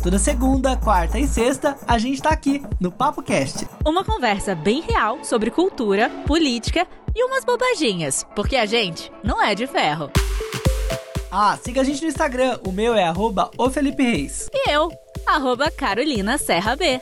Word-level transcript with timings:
Toda 0.00 0.16
segunda, 0.16 0.76
quarta 0.76 1.18
e 1.18 1.26
sexta, 1.26 1.76
a 1.84 1.98
gente 1.98 2.22
tá 2.22 2.30
aqui 2.30 2.62
no 2.80 2.90
Papo 2.90 3.20
Cast. 3.20 3.66
Uma 3.84 4.04
conversa 4.04 4.54
bem 4.54 4.80
real 4.80 5.24
sobre 5.24 5.50
cultura, 5.50 6.08
política 6.24 6.86
e 7.16 7.24
umas 7.24 7.44
bobaginhas, 7.44 8.24
porque 8.36 8.54
a 8.54 8.64
gente 8.64 9.10
não 9.24 9.42
é 9.42 9.56
de 9.56 9.66
ferro. 9.66 10.08
Ah, 11.32 11.58
siga 11.60 11.80
a 11.80 11.84
gente 11.84 12.00
no 12.02 12.08
Instagram, 12.08 12.60
o 12.64 12.70
meu 12.70 12.94
é 12.94 13.02
arroba 13.02 13.50
o 13.58 13.68
Felipe 13.70 14.04
Reis. 14.04 14.48
E 14.54 14.70
eu, 14.70 14.88
arroba 15.26 15.68
Carolina 15.68 16.38
Serra 16.38 16.76
B. 16.76 17.00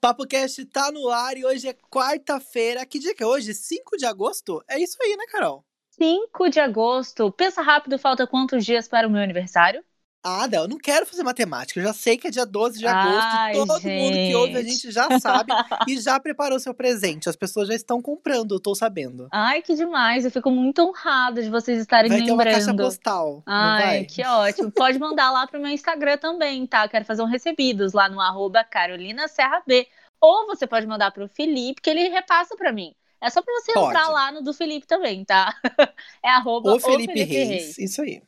Papo 0.00 0.24
Cast 0.24 0.64
tá 0.66 0.92
no 0.92 1.08
ar 1.08 1.36
e 1.36 1.44
hoje 1.44 1.68
é 1.68 1.74
quarta-feira. 1.90 2.86
Que 2.86 3.00
dia 3.00 3.12
que 3.12 3.24
é 3.24 3.26
hoje? 3.26 3.52
5 3.54 3.96
de 3.96 4.06
agosto? 4.06 4.62
É 4.70 4.78
isso 4.78 4.96
aí, 5.02 5.16
né, 5.16 5.24
Carol? 5.32 5.64
5 5.98 6.48
de 6.48 6.60
agosto. 6.60 7.32
Pensa 7.32 7.60
rápido, 7.60 7.98
falta 7.98 8.24
quantos 8.24 8.64
dias 8.64 8.86
para 8.86 9.08
o 9.08 9.10
meu 9.10 9.20
aniversário? 9.20 9.82
Ah, 10.28 10.48
não, 10.48 10.62
eu 10.62 10.68
não 10.68 10.76
quero 10.76 11.06
fazer 11.06 11.22
matemática. 11.22 11.78
Eu 11.78 11.84
já 11.84 11.92
sei 11.92 12.16
que 12.16 12.26
é 12.26 12.30
dia 12.32 12.44
12 12.44 12.80
de 12.80 12.86
agosto. 12.86 13.20
Ai, 13.22 13.52
todo 13.52 13.78
gente. 13.78 14.02
mundo 14.02 14.12
que 14.12 14.34
ouve 14.34 14.56
a 14.56 14.62
gente 14.62 14.90
já 14.90 15.20
sabe 15.20 15.52
e 15.86 16.00
já 16.00 16.18
preparou 16.18 16.58
seu 16.58 16.74
presente. 16.74 17.28
As 17.28 17.36
pessoas 17.36 17.68
já 17.68 17.74
estão 17.76 18.02
comprando, 18.02 18.56
eu 18.56 18.58
tô 18.58 18.74
sabendo. 18.74 19.28
Ai, 19.30 19.62
que 19.62 19.76
demais. 19.76 20.24
Eu 20.24 20.32
fico 20.32 20.50
muito 20.50 20.82
honrada 20.82 21.40
de 21.40 21.48
vocês 21.48 21.78
estarem 21.78 22.08
vai 22.08 22.18
lembrando. 22.18 22.38
Vai 22.38 22.46
ter 22.46 22.52
uma 22.52 22.58
caixa 22.58 22.76
postal. 22.76 23.42
Ai, 23.46 24.04
que 24.04 24.26
ótimo. 24.26 24.72
Pode 24.72 24.98
mandar 24.98 25.30
lá 25.30 25.46
pro 25.46 25.60
meu 25.60 25.70
Instagram 25.70 26.18
também, 26.18 26.66
tá? 26.66 26.88
Quero 26.88 27.04
fazer 27.04 27.22
um 27.22 27.26
recebidos 27.26 27.92
lá 27.92 28.08
no 28.08 28.20
arroba 28.20 28.64
Carolina 28.64 29.28
Serra 29.28 29.62
B. 29.64 29.86
Ou 30.20 30.48
você 30.48 30.66
pode 30.66 30.88
mandar 30.88 31.12
pro 31.12 31.28
Felipe, 31.28 31.80
que 31.80 31.88
ele 31.88 32.08
repassa 32.08 32.56
para 32.56 32.72
mim. 32.72 32.92
É 33.20 33.30
só 33.30 33.40
pra 33.40 33.54
você 33.54 33.72
pode. 33.72 33.86
entrar 33.86 34.08
lá 34.08 34.32
no 34.32 34.42
do 34.42 34.52
Felipe 34.52 34.88
também, 34.88 35.24
tá? 35.24 35.54
É 36.20 36.30
arroba 36.30 36.74
o 36.74 36.80
Felipe, 36.80 37.12
Felipe 37.12 37.32
Reis. 37.32 37.48
Reis. 37.48 37.78
Isso 37.78 38.02
aí. 38.02 38.20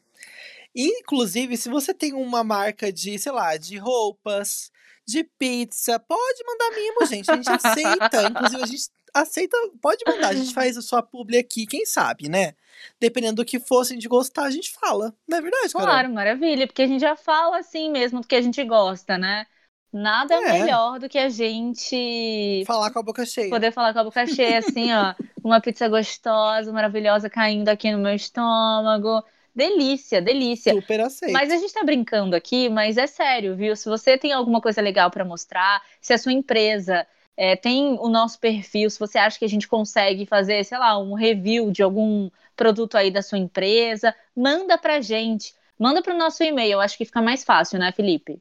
Inclusive, 0.74 1.56
se 1.56 1.68
você 1.68 1.92
tem 1.92 2.12
uma 2.12 2.44
marca 2.44 2.92
de, 2.92 3.18
sei 3.18 3.32
lá, 3.32 3.56
de 3.56 3.76
roupas, 3.78 4.70
de 5.06 5.24
pizza, 5.24 5.98
pode 5.98 6.44
mandar 6.44 6.76
mimo, 6.76 7.06
gente. 7.06 7.30
A 7.30 7.36
gente 7.36 7.50
aceita. 7.50 8.22
Inclusive, 8.28 8.62
a 8.62 8.66
gente 8.66 8.90
aceita, 9.14 9.56
pode 9.80 10.04
mandar. 10.06 10.28
A 10.28 10.34
gente 10.34 10.52
faz 10.52 10.76
a 10.76 10.82
sua 10.82 11.02
publi 11.02 11.38
aqui, 11.38 11.66
quem 11.66 11.86
sabe, 11.86 12.28
né? 12.28 12.54
Dependendo 13.00 13.36
do 13.36 13.44
que 13.44 13.58
fossem 13.58 13.98
de 13.98 14.06
gostar, 14.06 14.44
a 14.44 14.50
gente 14.50 14.70
fala. 14.72 15.14
Não 15.26 15.38
é 15.38 15.40
verdade, 15.40 15.72
Carol? 15.72 15.88
Claro, 15.88 16.10
maravilha. 16.10 16.66
Porque 16.66 16.82
a 16.82 16.86
gente 16.86 17.00
já 17.00 17.16
fala 17.16 17.58
assim 17.58 17.90
mesmo 17.90 18.20
do 18.20 18.26
que 18.26 18.36
a 18.36 18.42
gente 18.42 18.62
gosta, 18.64 19.16
né? 19.16 19.46
Nada 19.90 20.34
é. 20.34 20.52
melhor 20.52 20.98
do 20.98 21.08
que 21.08 21.18
a 21.18 21.30
gente. 21.30 22.62
Falar 22.66 22.90
com 22.90 22.98
a 22.98 23.02
boca 23.02 23.24
cheia. 23.24 23.48
Poder 23.48 23.72
falar 23.72 23.94
com 23.94 24.00
a 24.00 24.04
boca 24.04 24.26
cheia, 24.26 24.58
assim, 24.58 24.92
ó. 24.92 25.14
Uma 25.42 25.60
pizza 25.60 25.88
gostosa, 25.88 26.70
maravilhosa 26.70 27.30
caindo 27.30 27.70
aqui 27.70 27.90
no 27.90 27.98
meu 27.98 28.14
estômago. 28.14 29.24
Delícia, 29.58 30.22
delícia. 30.22 30.72
Super 30.72 31.00
aceito. 31.00 31.32
Mas 31.32 31.50
a 31.50 31.56
gente 31.56 31.72
tá 31.72 31.82
brincando 31.82 32.36
aqui, 32.36 32.68
mas 32.68 32.96
é 32.96 33.08
sério, 33.08 33.56
viu? 33.56 33.74
Se 33.74 33.88
você 33.88 34.16
tem 34.16 34.32
alguma 34.32 34.60
coisa 34.60 34.80
legal 34.80 35.10
para 35.10 35.24
mostrar, 35.24 35.82
se 36.00 36.12
a 36.12 36.18
sua 36.18 36.32
empresa 36.32 37.04
é, 37.36 37.56
tem 37.56 37.98
o 37.98 38.08
nosso 38.08 38.38
perfil, 38.38 38.88
se 38.88 39.00
você 39.00 39.18
acha 39.18 39.36
que 39.36 39.44
a 39.44 39.48
gente 39.48 39.66
consegue 39.66 40.24
fazer, 40.26 40.64
sei 40.64 40.78
lá, 40.78 40.96
um 40.96 41.12
review 41.12 41.72
de 41.72 41.82
algum 41.82 42.30
produto 42.54 42.96
aí 42.96 43.10
da 43.10 43.20
sua 43.20 43.36
empresa, 43.36 44.14
manda 44.34 44.78
pra 44.78 45.00
gente. 45.00 45.52
Manda 45.76 46.02
pro 46.02 46.16
nosso 46.16 46.44
e-mail, 46.44 46.74
eu 46.74 46.80
acho 46.80 46.96
que 46.96 47.04
fica 47.04 47.20
mais 47.20 47.42
fácil, 47.42 47.80
né, 47.80 47.90
Felipe? 47.90 48.40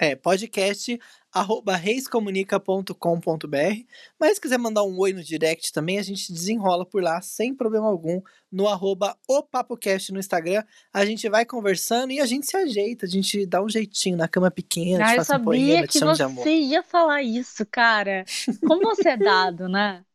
É, 0.00 0.14
podcast 0.14 0.96
arroba 1.32 1.76
reiscomunica.com.br. 1.76 3.84
Mas 4.18 4.34
se 4.34 4.40
quiser 4.40 4.58
mandar 4.58 4.84
um 4.84 4.98
oi 4.98 5.12
no 5.12 5.22
direct 5.22 5.72
também, 5.72 5.98
a 5.98 6.02
gente 6.02 6.32
desenrola 6.32 6.86
por 6.86 7.02
lá 7.02 7.20
sem 7.20 7.54
problema 7.54 7.86
algum 7.86 8.20
no 8.50 8.68
arroba 8.68 9.16
opapocast 9.28 10.12
no 10.12 10.18
Instagram. 10.18 10.64
A 10.92 11.04
gente 11.04 11.28
vai 11.28 11.44
conversando 11.44 12.12
e 12.12 12.20
a 12.20 12.26
gente 12.26 12.46
se 12.46 12.56
ajeita, 12.56 13.06
a 13.06 13.08
gente 13.08 13.44
dá 13.44 13.62
um 13.62 13.68
jeitinho 13.68 14.16
na 14.16 14.28
cama 14.28 14.50
pequena, 14.50 15.06
ah, 15.06 15.16
eu 15.16 15.24
sabia 15.24 15.42
um 15.42 15.44
poema, 15.44 15.86
que 15.86 16.00
você 16.00 16.50
ia 16.50 16.82
falar 16.82 17.22
isso, 17.22 17.66
cara. 17.66 18.24
Como 18.66 18.82
você 18.82 19.10
é 19.10 19.16
dado, 19.16 19.68
né? 19.68 20.04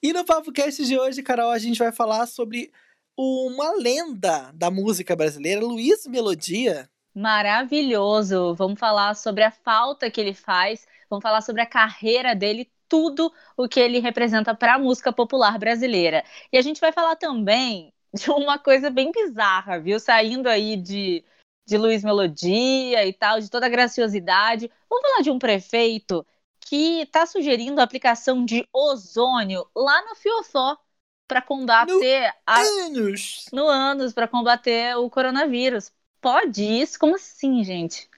E 0.00 0.12
no 0.12 0.24
PapoCast 0.24 0.84
de 0.84 0.96
hoje, 0.96 1.24
Carol, 1.24 1.50
a 1.50 1.58
gente 1.58 1.80
vai 1.80 1.90
falar 1.90 2.24
sobre 2.26 2.70
uma 3.16 3.72
lenda 3.72 4.52
da 4.54 4.70
música 4.70 5.16
brasileira, 5.16 5.60
Luiz 5.60 6.06
Melodia. 6.06 6.88
Maravilhoso! 7.18 8.54
Vamos 8.54 8.78
falar 8.78 9.14
sobre 9.16 9.42
a 9.42 9.50
falta 9.50 10.08
que 10.08 10.20
ele 10.20 10.32
faz, 10.32 10.86
vamos 11.10 11.20
falar 11.20 11.40
sobre 11.40 11.60
a 11.60 11.66
carreira 11.66 12.32
dele, 12.32 12.70
tudo 12.88 13.32
o 13.56 13.66
que 13.68 13.80
ele 13.80 13.98
representa 13.98 14.54
para 14.54 14.74
a 14.74 14.78
música 14.78 15.12
popular 15.12 15.58
brasileira. 15.58 16.22
E 16.52 16.56
a 16.56 16.62
gente 16.62 16.80
vai 16.80 16.92
falar 16.92 17.16
também 17.16 17.92
de 18.14 18.30
uma 18.30 18.56
coisa 18.56 18.88
bem 18.88 19.10
bizarra, 19.10 19.80
viu? 19.80 19.98
Saindo 19.98 20.48
aí 20.48 20.76
de, 20.76 21.24
de 21.66 21.76
Luiz 21.76 22.04
Melodia 22.04 23.04
e 23.04 23.12
tal, 23.12 23.40
de 23.40 23.50
toda 23.50 23.66
a 23.66 23.68
graciosidade. 23.68 24.70
Vamos 24.88 25.10
falar 25.10 25.22
de 25.22 25.30
um 25.32 25.40
prefeito 25.40 26.24
que 26.60 27.00
está 27.00 27.26
sugerindo 27.26 27.80
a 27.80 27.84
aplicação 27.84 28.44
de 28.44 28.64
ozônio 28.72 29.68
lá 29.74 30.04
no 30.04 30.14
Fiofó 30.14 30.78
para 31.26 31.42
combater 31.42 32.28
no 32.28 32.32
a... 32.46 32.60
anos. 32.60 33.46
no 33.52 33.66
anos 33.66 34.12
para 34.12 34.28
combater 34.28 34.96
o 34.96 35.10
coronavírus. 35.10 35.90
Pode 36.20 36.62
isso? 36.62 36.98
Como 36.98 37.16
assim, 37.16 37.62
gente? 37.64 38.08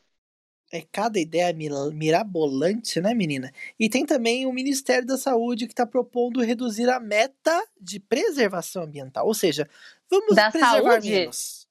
É 0.73 0.83
cada 0.93 1.19
ideia 1.19 1.53
mirabolante, 1.93 3.01
né, 3.01 3.13
menina? 3.13 3.53
E 3.79 3.89
tem 3.91 4.07
também 4.07 4.47
o 4.47 4.53
Ministério 4.53 5.05
da 5.05 5.19
Saúde 5.19 5.67
que 5.67 5.73
está 5.73 5.85
propondo 5.85 6.41
reduzir 6.41 6.89
a 6.89 7.01
meta 7.01 7.67
de 7.81 7.99
preservação 7.99 8.85
ambiental. 8.85 9.27
Ou 9.27 9.35
seja, 9.35 9.69
vamos 10.09 10.37
da 10.37 10.51
preservar 10.51 10.93
saúde? 10.93 11.11
menos. 11.11 11.69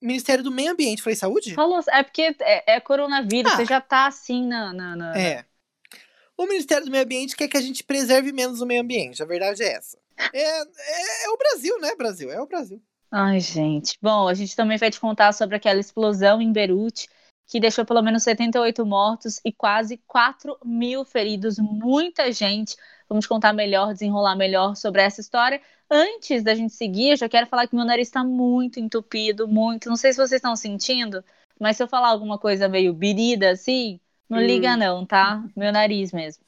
Ministério 0.00 0.42
do 0.42 0.50
Meio 0.50 0.72
Ambiente, 0.72 1.00
falei 1.00 1.14
saúde? 1.14 1.54
Falou, 1.54 1.80
é 1.88 2.02
porque 2.02 2.34
é, 2.40 2.74
é 2.74 2.80
coronavírus, 2.80 3.52
ah, 3.52 3.56
você 3.56 3.64
já 3.64 3.80
tá 3.80 4.08
assim 4.08 4.44
na, 4.44 4.72
na, 4.72 4.96
na, 4.96 5.16
É. 5.16 5.44
O 6.36 6.44
Ministério 6.44 6.84
do 6.84 6.90
Meio 6.90 7.04
Ambiente 7.04 7.36
quer 7.36 7.46
que 7.46 7.56
a 7.56 7.60
gente 7.60 7.84
preserve 7.84 8.32
menos 8.32 8.60
o 8.60 8.66
meio 8.66 8.80
ambiente, 8.80 9.22
a 9.22 9.26
verdade 9.26 9.62
é 9.62 9.74
essa. 9.74 9.96
É, 10.32 10.42
é, 10.42 11.26
é 11.26 11.30
o 11.30 11.36
Brasil, 11.36 11.78
né, 11.78 11.94
Brasil? 11.94 12.32
É 12.32 12.40
o 12.40 12.46
Brasil. 12.46 12.82
Ai, 13.14 13.40
gente. 13.40 13.98
Bom, 14.00 14.26
a 14.26 14.32
gente 14.32 14.56
também 14.56 14.78
vai 14.78 14.90
te 14.90 14.98
contar 14.98 15.34
sobre 15.34 15.54
aquela 15.54 15.78
explosão 15.78 16.40
em 16.40 16.50
Beirute, 16.50 17.10
que 17.46 17.60
deixou 17.60 17.84
pelo 17.84 18.00
menos 18.00 18.22
78 18.22 18.86
mortos 18.86 19.38
e 19.44 19.52
quase 19.52 19.98
4 20.06 20.56
mil 20.64 21.04
feridos. 21.04 21.58
Muita 21.58 22.32
gente. 22.32 22.74
Vamos 23.06 23.26
contar 23.26 23.52
melhor, 23.52 23.92
desenrolar 23.92 24.34
melhor 24.34 24.74
sobre 24.76 25.02
essa 25.02 25.20
história. 25.20 25.60
Antes 25.90 26.42
da 26.42 26.54
gente 26.54 26.72
seguir, 26.72 27.10
eu 27.10 27.16
já 27.16 27.28
quero 27.28 27.46
falar 27.46 27.66
que 27.66 27.76
meu 27.76 27.84
nariz 27.84 28.08
está 28.08 28.24
muito 28.24 28.80
entupido, 28.80 29.46
muito. 29.46 29.90
Não 29.90 29.96
sei 29.96 30.12
se 30.12 30.16
vocês 30.16 30.32
estão 30.38 30.56
sentindo, 30.56 31.22
mas 31.60 31.76
se 31.76 31.82
eu 31.82 31.88
falar 31.88 32.08
alguma 32.08 32.38
coisa 32.38 32.66
meio 32.66 32.94
birida 32.94 33.50
assim, 33.50 34.00
não 34.26 34.38
hum. 34.38 34.46
liga 34.46 34.74
não, 34.74 35.04
tá? 35.04 35.44
Meu 35.54 35.70
nariz 35.70 36.12
mesmo. 36.12 36.42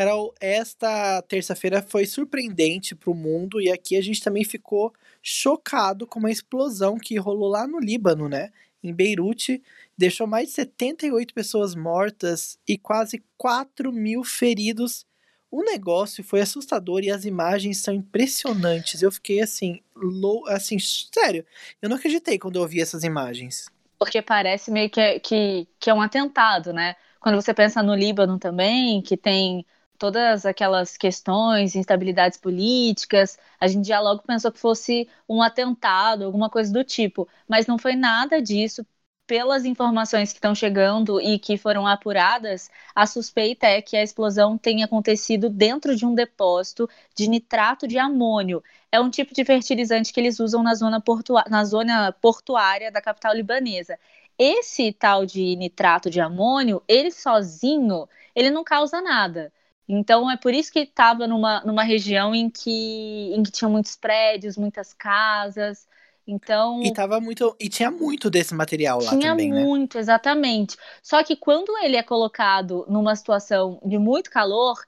Carol, 0.00 0.34
esta 0.40 1.20
terça-feira 1.28 1.82
foi 1.82 2.06
surpreendente 2.06 2.94
para 2.94 3.10
o 3.10 3.14
mundo 3.14 3.60
e 3.60 3.70
aqui 3.70 3.98
a 3.98 4.00
gente 4.00 4.22
também 4.22 4.44
ficou 4.44 4.94
chocado 5.22 6.06
com 6.06 6.18
uma 6.18 6.30
explosão 6.30 6.96
que 6.96 7.18
rolou 7.18 7.50
lá 7.50 7.66
no 7.66 7.78
Líbano, 7.78 8.26
né? 8.26 8.50
Em 8.82 8.94
Beirute, 8.94 9.62
deixou 9.98 10.26
mais 10.26 10.48
de 10.48 10.54
78 10.54 11.34
pessoas 11.34 11.74
mortas 11.74 12.58
e 12.66 12.78
quase 12.78 13.22
4 13.36 13.92
mil 13.92 14.24
feridos. 14.24 15.04
O 15.50 15.62
negócio 15.62 16.24
foi 16.24 16.40
assustador 16.40 17.02
e 17.02 17.10
as 17.10 17.26
imagens 17.26 17.76
são 17.82 17.92
impressionantes. 17.92 19.02
Eu 19.02 19.12
fiquei 19.12 19.42
assim, 19.42 19.82
lou 19.94 20.48
assim, 20.48 20.78
sério, 20.78 21.44
eu 21.82 21.90
não 21.90 21.98
acreditei 21.98 22.38
quando 22.38 22.56
eu 22.56 22.66
vi 22.66 22.80
essas 22.80 23.04
imagens. 23.04 23.66
Porque 23.98 24.22
parece 24.22 24.70
meio 24.70 24.88
que, 24.88 25.20
que, 25.20 25.68
que 25.78 25.90
é 25.90 25.92
um 25.92 26.00
atentado, 26.00 26.72
né? 26.72 26.96
Quando 27.20 27.34
você 27.34 27.52
pensa 27.52 27.82
no 27.82 27.94
Líbano 27.94 28.38
também, 28.38 29.02
que 29.02 29.14
tem 29.14 29.66
todas 30.00 30.46
aquelas 30.46 30.96
questões, 30.96 31.76
instabilidades 31.76 32.38
políticas, 32.38 33.38
a 33.60 33.68
gente 33.68 33.86
já 33.86 34.00
logo 34.00 34.22
pensou 34.22 34.50
que 34.50 34.58
fosse 34.58 35.06
um 35.28 35.42
atentado, 35.42 36.24
alguma 36.24 36.48
coisa 36.48 36.72
do 36.72 36.82
tipo, 36.82 37.28
mas 37.46 37.66
não 37.66 37.76
foi 37.78 37.94
nada 37.94 38.40
disso. 38.40 38.84
Pelas 39.26 39.64
informações 39.64 40.32
que 40.32 40.38
estão 40.38 40.54
chegando 40.54 41.20
e 41.20 41.38
que 41.38 41.56
foram 41.58 41.86
apuradas, 41.86 42.68
a 42.94 43.06
suspeita 43.06 43.66
é 43.66 43.80
que 43.82 43.96
a 43.96 44.02
explosão 44.02 44.56
tenha 44.58 44.86
acontecido 44.86 45.48
dentro 45.50 45.94
de 45.94 46.04
um 46.06 46.14
depósito 46.14 46.88
de 47.14 47.28
nitrato 47.28 47.86
de 47.86 47.98
amônio. 47.98 48.62
É 48.90 48.98
um 49.00 49.10
tipo 49.10 49.34
de 49.34 49.44
fertilizante 49.44 50.12
que 50.12 50.18
eles 50.18 50.40
usam 50.40 50.62
na 50.62 50.74
zona, 50.74 51.00
portua 51.00 51.44
na 51.48 51.62
zona 51.64 52.10
portuária 52.12 52.90
da 52.90 53.00
capital 53.02 53.34
libanesa. 53.34 53.98
Esse 54.38 54.92
tal 54.92 55.26
de 55.26 55.54
nitrato 55.56 56.08
de 56.10 56.20
amônio, 56.20 56.82
ele 56.88 57.10
sozinho, 57.12 58.08
ele 58.34 58.50
não 58.50 58.64
causa 58.64 59.00
nada 59.02 59.52
então 59.92 60.30
é 60.30 60.36
por 60.36 60.54
isso 60.54 60.72
que 60.72 60.80
estava 60.80 61.26
numa, 61.26 61.60
numa 61.64 61.82
região 61.82 62.34
em 62.34 62.48
que, 62.48 63.32
em 63.34 63.42
que 63.42 63.50
tinha 63.50 63.68
muitos 63.68 63.96
prédios, 63.96 64.56
muitas 64.56 64.92
casas. 64.92 65.88
Então. 66.26 66.80
E 66.82 66.92
tava 66.92 67.20
muito. 67.20 67.56
E 67.58 67.68
tinha 67.68 67.90
muito 67.90 68.30
desse 68.30 68.54
material 68.54 68.98
lá 69.02 69.10
também, 69.10 69.20
Tinha 69.20 69.64
muito, 69.64 69.98
exatamente. 69.98 70.76
Só 71.02 71.22
que 71.24 71.34
quando 71.34 71.76
ele 71.78 71.96
é 71.96 72.02
colocado 72.02 72.86
numa 72.88 73.16
situação 73.16 73.80
de 73.84 73.98
muito 73.98 74.30
calor, 74.30 74.78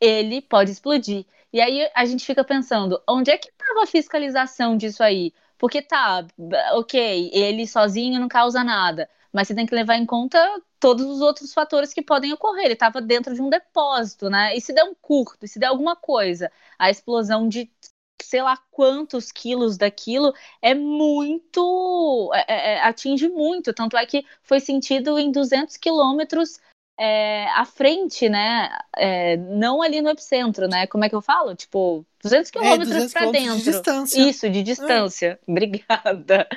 ele 0.00 0.40
pode 0.40 0.70
explodir. 0.70 1.26
E 1.52 1.60
aí 1.60 1.88
a 1.94 2.04
gente 2.04 2.24
fica 2.24 2.44
pensando, 2.44 3.00
onde 3.08 3.30
é 3.30 3.38
que 3.38 3.48
estava 3.48 3.82
a 3.82 3.86
fiscalização 3.86 4.76
disso 4.76 5.02
aí? 5.02 5.32
Porque 5.58 5.80
tá, 5.80 6.26
ok, 6.72 7.30
ele 7.32 7.66
sozinho 7.66 8.20
não 8.20 8.28
causa 8.28 8.62
nada, 8.62 9.08
mas 9.34 9.48
você 9.48 9.54
tem 9.54 9.66
que 9.66 9.74
levar 9.74 9.96
em 9.96 10.06
conta 10.06 10.38
todos 10.78 11.04
os 11.04 11.20
outros 11.20 11.52
fatores 11.52 11.92
que 11.92 12.00
podem 12.00 12.32
ocorrer. 12.32 12.66
Ele 12.66 12.74
estava 12.74 13.00
dentro 13.02 13.34
de 13.34 13.42
um 13.42 13.50
depósito, 13.50 14.30
né? 14.30 14.56
E 14.56 14.60
se 14.60 14.72
der 14.72 14.84
um 14.84 14.94
curto, 14.94 15.48
se 15.48 15.58
der 15.58 15.66
alguma 15.66 15.96
coisa, 15.96 16.52
a 16.78 16.88
explosão 16.88 17.48
de 17.48 17.68
sei 18.22 18.40
lá 18.42 18.56
quantos 18.70 19.32
quilos 19.32 19.76
daquilo 19.76 20.32
é 20.62 20.72
muito 20.72 22.30
é, 22.32 22.44
é, 22.48 22.74
é 22.74 22.82
atinge 22.82 23.28
muito 23.28 23.74
tanto 23.74 23.96
é 23.96 24.06
que 24.06 24.24
foi 24.42 24.60
sentido 24.60 25.18
em 25.18 25.30
200 25.30 25.76
quilômetros 25.76 26.58
é, 26.98 27.46
à 27.50 27.64
frente, 27.64 28.28
né? 28.28 28.70
É, 28.96 29.36
não 29.36 29.82
ali 29.82 30.00
no 30.00 30.10
epicentro, 30.10 30.68
né? 30.68 30.86
Como 30.86 31.04
é 31.04 31.08
que 31.08 31.14
eu 31.14 31.20
falo? 31.20 31.54
Tipo, 31.54 32.06
200 32.22 32.50
quilômetros 32.50 32.90
é, 32.90 33.08
para 33.08 33.30
dentro. 33.30 33.58
De 33.58 33.64
distância. 33.64 34.20
Isso, 34.20 34.50
de 34.50 34.62
distância. 34.62 35.26
É. 35.26 35.38
Obrigada. 35.50 36.48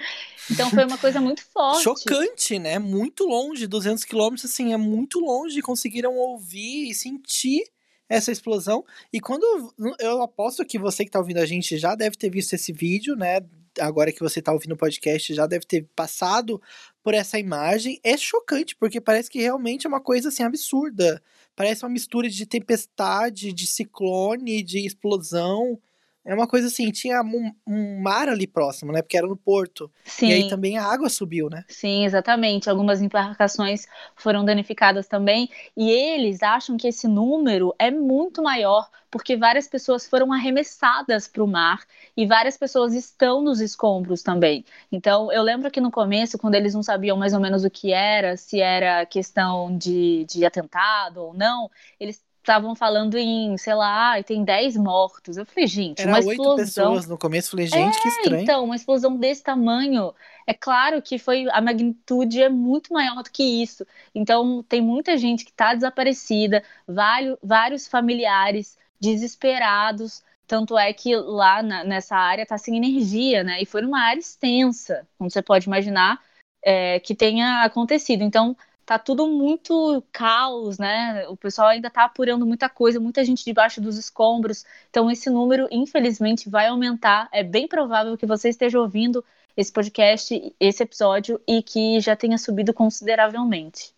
Então 0.50 0.70
foi 0.70 0.86
uma 0.86 0.98
coisa 0.98 1.20
muito 1.20 1.44
forte. 1.44 1.84
Chocante, 1.84 2.60
né? 2.60 2.80
Muito 2.80 3.26
longe, 3.26 3.68
200 3.68 4.04
quilômetros, 4.04 4.46
assim, 4.46 4.74
é 4.74 4.78
muito 4.78 5.20
longe. 5.20 5.62
Conseguiram 5.62 6.16
ouvir 6.16 6.90
e 6.90 6.94
sentir 6.94 7.64
essa 8.10 8.32
explosão. 8.32 8.86
E 9.12 9.20
quando 9.20 9.74
eu 10.00 10.22
aposto 10.22 10.66
que 10.66 10.80
você 10.80 11.04
que 11.04 11.10
está 11.10 11.20
ouvindo 11.20 11.40
a 11.40 11.46
gente 11.46 11.78
já 11.78 11.96
deve 11.96 12.16
ter 12.16 12.30
visto 12.30 12.54
esse 12.54 12.72
vídeo, 12.72 13.16
né? 13.16 13.42
Agora 13.80 14.12
que 14.12 14.22
você 14.22 14.40
está 14.40 14.52
ouvindo 14.52 14.72
o 14.72 14.78
podcast, 14.78 15.34
já 15.34 15.46
deve 15.46 15.66
ter 15.66 15.86
passado 15.96 16.62
por 17.08 17.14
essa 17.14 17.40
imagem. 17.40 18.02
É 18.04 18.18
chocante, 18.18 18.76
porque 18.76 19.00
parece 19.00 19.30
que 19.32 19.40
realmente 19.40 19.86
é 19.86 19.88
uma 19.88 20.02
coisa 20.02 20.28
assim 20.28 20.44
absurda. 20.44 21.24
Parece 21.56 21.86
uma 21.86 21.90
mistura 21.90 22.28
de 22.28 22.46
tempestade, 22.46 23.54
de 23.54 23.66
ciclone, 23.66 24.62
de 24.62 24.86
explosão. 24.86 25.80
É 26.28 26.34
uma 26.34 26.46
coisa 26.46 26.68
assim, 26.68 26.92
tinha 26.92 27.22
um, 27.22 27.54
um, 27.66 28.02
mar 28.02 28.28
ali 28.28 28.46
próximo, 28.46 28.92
né? 28.92 29.02
Porque 29.02 29.18
era 29.18 29.26
no 29.26 29.38
porto. 29.38 29.90
Sim. 30.04 30.28
E 30.28 30.34
aí 30.34 30.50
também 30.50 30.78
a 30.78 30.84
água 30.84 31.08
subiu, 31.08 31.50
né? 31.50 31.64
Sim, 31.70 32.04
exatamente. 32.04 32.70
Algumas 32.70 33.02
embarcações 33.02 33.88
foram 34.14 34.44
danificadas 34.44 35.08
também. 35.08 35.50
E 35.76 35.90
eles 35.90 36.44
acham 36.44 36.76
que 36.76 36.90
esse 36.90 37.08
número 37.08 37.74
é 37.80 37.90
muito 37.90 38.44
maior, 38.44 38.90
porque 39.10 39.38
várias 39.38 39.70
pessoas 39.70 40.06
foram 40.06 40.34
arremessadas 40.34 41.30
para 41.30 41.42
o 41.42 41.48
mar 41.48 41.86
e 42.16 42.26
várias 42.26 42.58
pessoas 42.58 42.94
estão 42.94 43.42
nos 43.42 43.62
escombros 43.62 44.22
também. 44.22 44.66
Então, 44.92 45.32
eu 45.32 45.42
lembro 45.42 45.72
que 45.72 45.80
no 45.80 45.90
começo, 45.90 46.38
quando 46.38 46.56
eles 46.56 46.74
não 46.74 46.84
sabiam 46.84 47.16
mais 47.16 47.34
ou 47.34 47.40
menos 47.40 47.64
o 47.64 47.70
que 47.70 47.94
era, 47.94 48.36
se 48.36 48.60
era 48.60 49.06
questão 49.06 49.78
de, 49.78 50.26
de 50.26 50.46
atentado 50.46 51.24
ou 51.24 51.34
não, 51.34 51.72
eles 51.98 52.22
estavam 52.48 52.74
falando 52.74 53.18
em, 53.18 53.58
sei 53.58 53.76
lá, 53.76 54.24
tem 54.24 54.42
10 54.42 54.78
mortos. 54.78 55.36
Eu 55.36 55.46
falei, 55.46 55.68
gente, 55.68 56.02
Era 56.02 56.12
uma 56.12 56.20
explosão. 56.20 56.56
pessoas 56.56 57.06
no 57.06 57.18
começo, 57.18 57.52
falei, 57.52 57.68
gente, 57.68 57.98
é, 57.98 58.02
que 58.02 58.08
estranho. 58.08 58.42
Então, 58.42 58.64
uma 58.64 58.76
explosão 58.76 59.18
desse 59.18 59.44
tamanho, 59.44 60.14
é 60.48 60.54
claro 60.54 61.02
que 61.02 61.20
foi 61.20 61.46
a 61.52 61.60
magnitude 61.60 62.42
é 62.42 62.48
muito 62.48 62.94
maior 62.94 63.22
do 63.22 63.30
que 63.30 63.44
isso. 63.44 63.86
Então, 64.16 64.64
tem 64.64 64.82
muita 64.82 65.18
gente 65.18 65.44
que 65.44 65.52
está 65.52 65.74
desaparecida, 65.74 66.64
vários, 66.88 67.38
vários 67.44 67.86
familiares 67.86 68.78
desesperados. 69.00 70.24
Tanto 70.48 70.78
é 70.78 70.94
que 70.94 71.14
lá 71.18 71.62
na, 71.62 71.84
nessa 71.84 72.16
área 72.16 72.44
está 72.44 72.58
sem 72.58 72.78
energia, 72.78 73.44
né? 73.44 73.62
E 73.62 73.66
foi 73.66 73.82
numa 73.82 74.00
área 74.00 74.22
extensa, 74.22 75.06
como 75.18 75.30
você 75.30 75.42
pode 75.42 75.68
imaginar, 75.68 76.22
é, 76.64 77.02
que 77.02 77.14
tenha 77.14 77.64
acontecido. 77.64 78.22
Então, 78.24 78.56
tá 78.88 78.98
tudo 78.98 79.28
muito 79.28 80.02
caos, 80.14 80.78
né? 80.80 81.28
O 81.28 81.36
pessoal 81.36 81.68
ainda 81.68 81.90
tá 81.90 82.06
apurando 82.06 82.46
muita 82.46 82.70
coisa, 82.70 83.02
muita 83.02 83.24
gente 83.26 83.44
debaixo 83.44 83.82
dos 83.82 83.98
escombros. 83.98 84.66
Então 84.90 85.12
esse 85.12 85.30
número, 85.30 85.68
infelizmente, 85.70 86.50
vai 86.50 86.68
aumentar. 86.68 87.28
É 87.34 87.44
bem 87.44 87.68
provável 87.68 88.18
que 88.18 88.26
você 88.26 88.48
esteja 88.48 88.80
ouvindo 88.80 89.24
esse 89.58 89.74
podcast, 89.74 90.56
esse 90.58 90.84
episódio 90.84 91.42
e 91.46 91.62
que 91.62 92.00
já 92.00 92.16
tenha 92.16 92.38
subido 92.38 92.74
consideravelmente. 92.74 93.94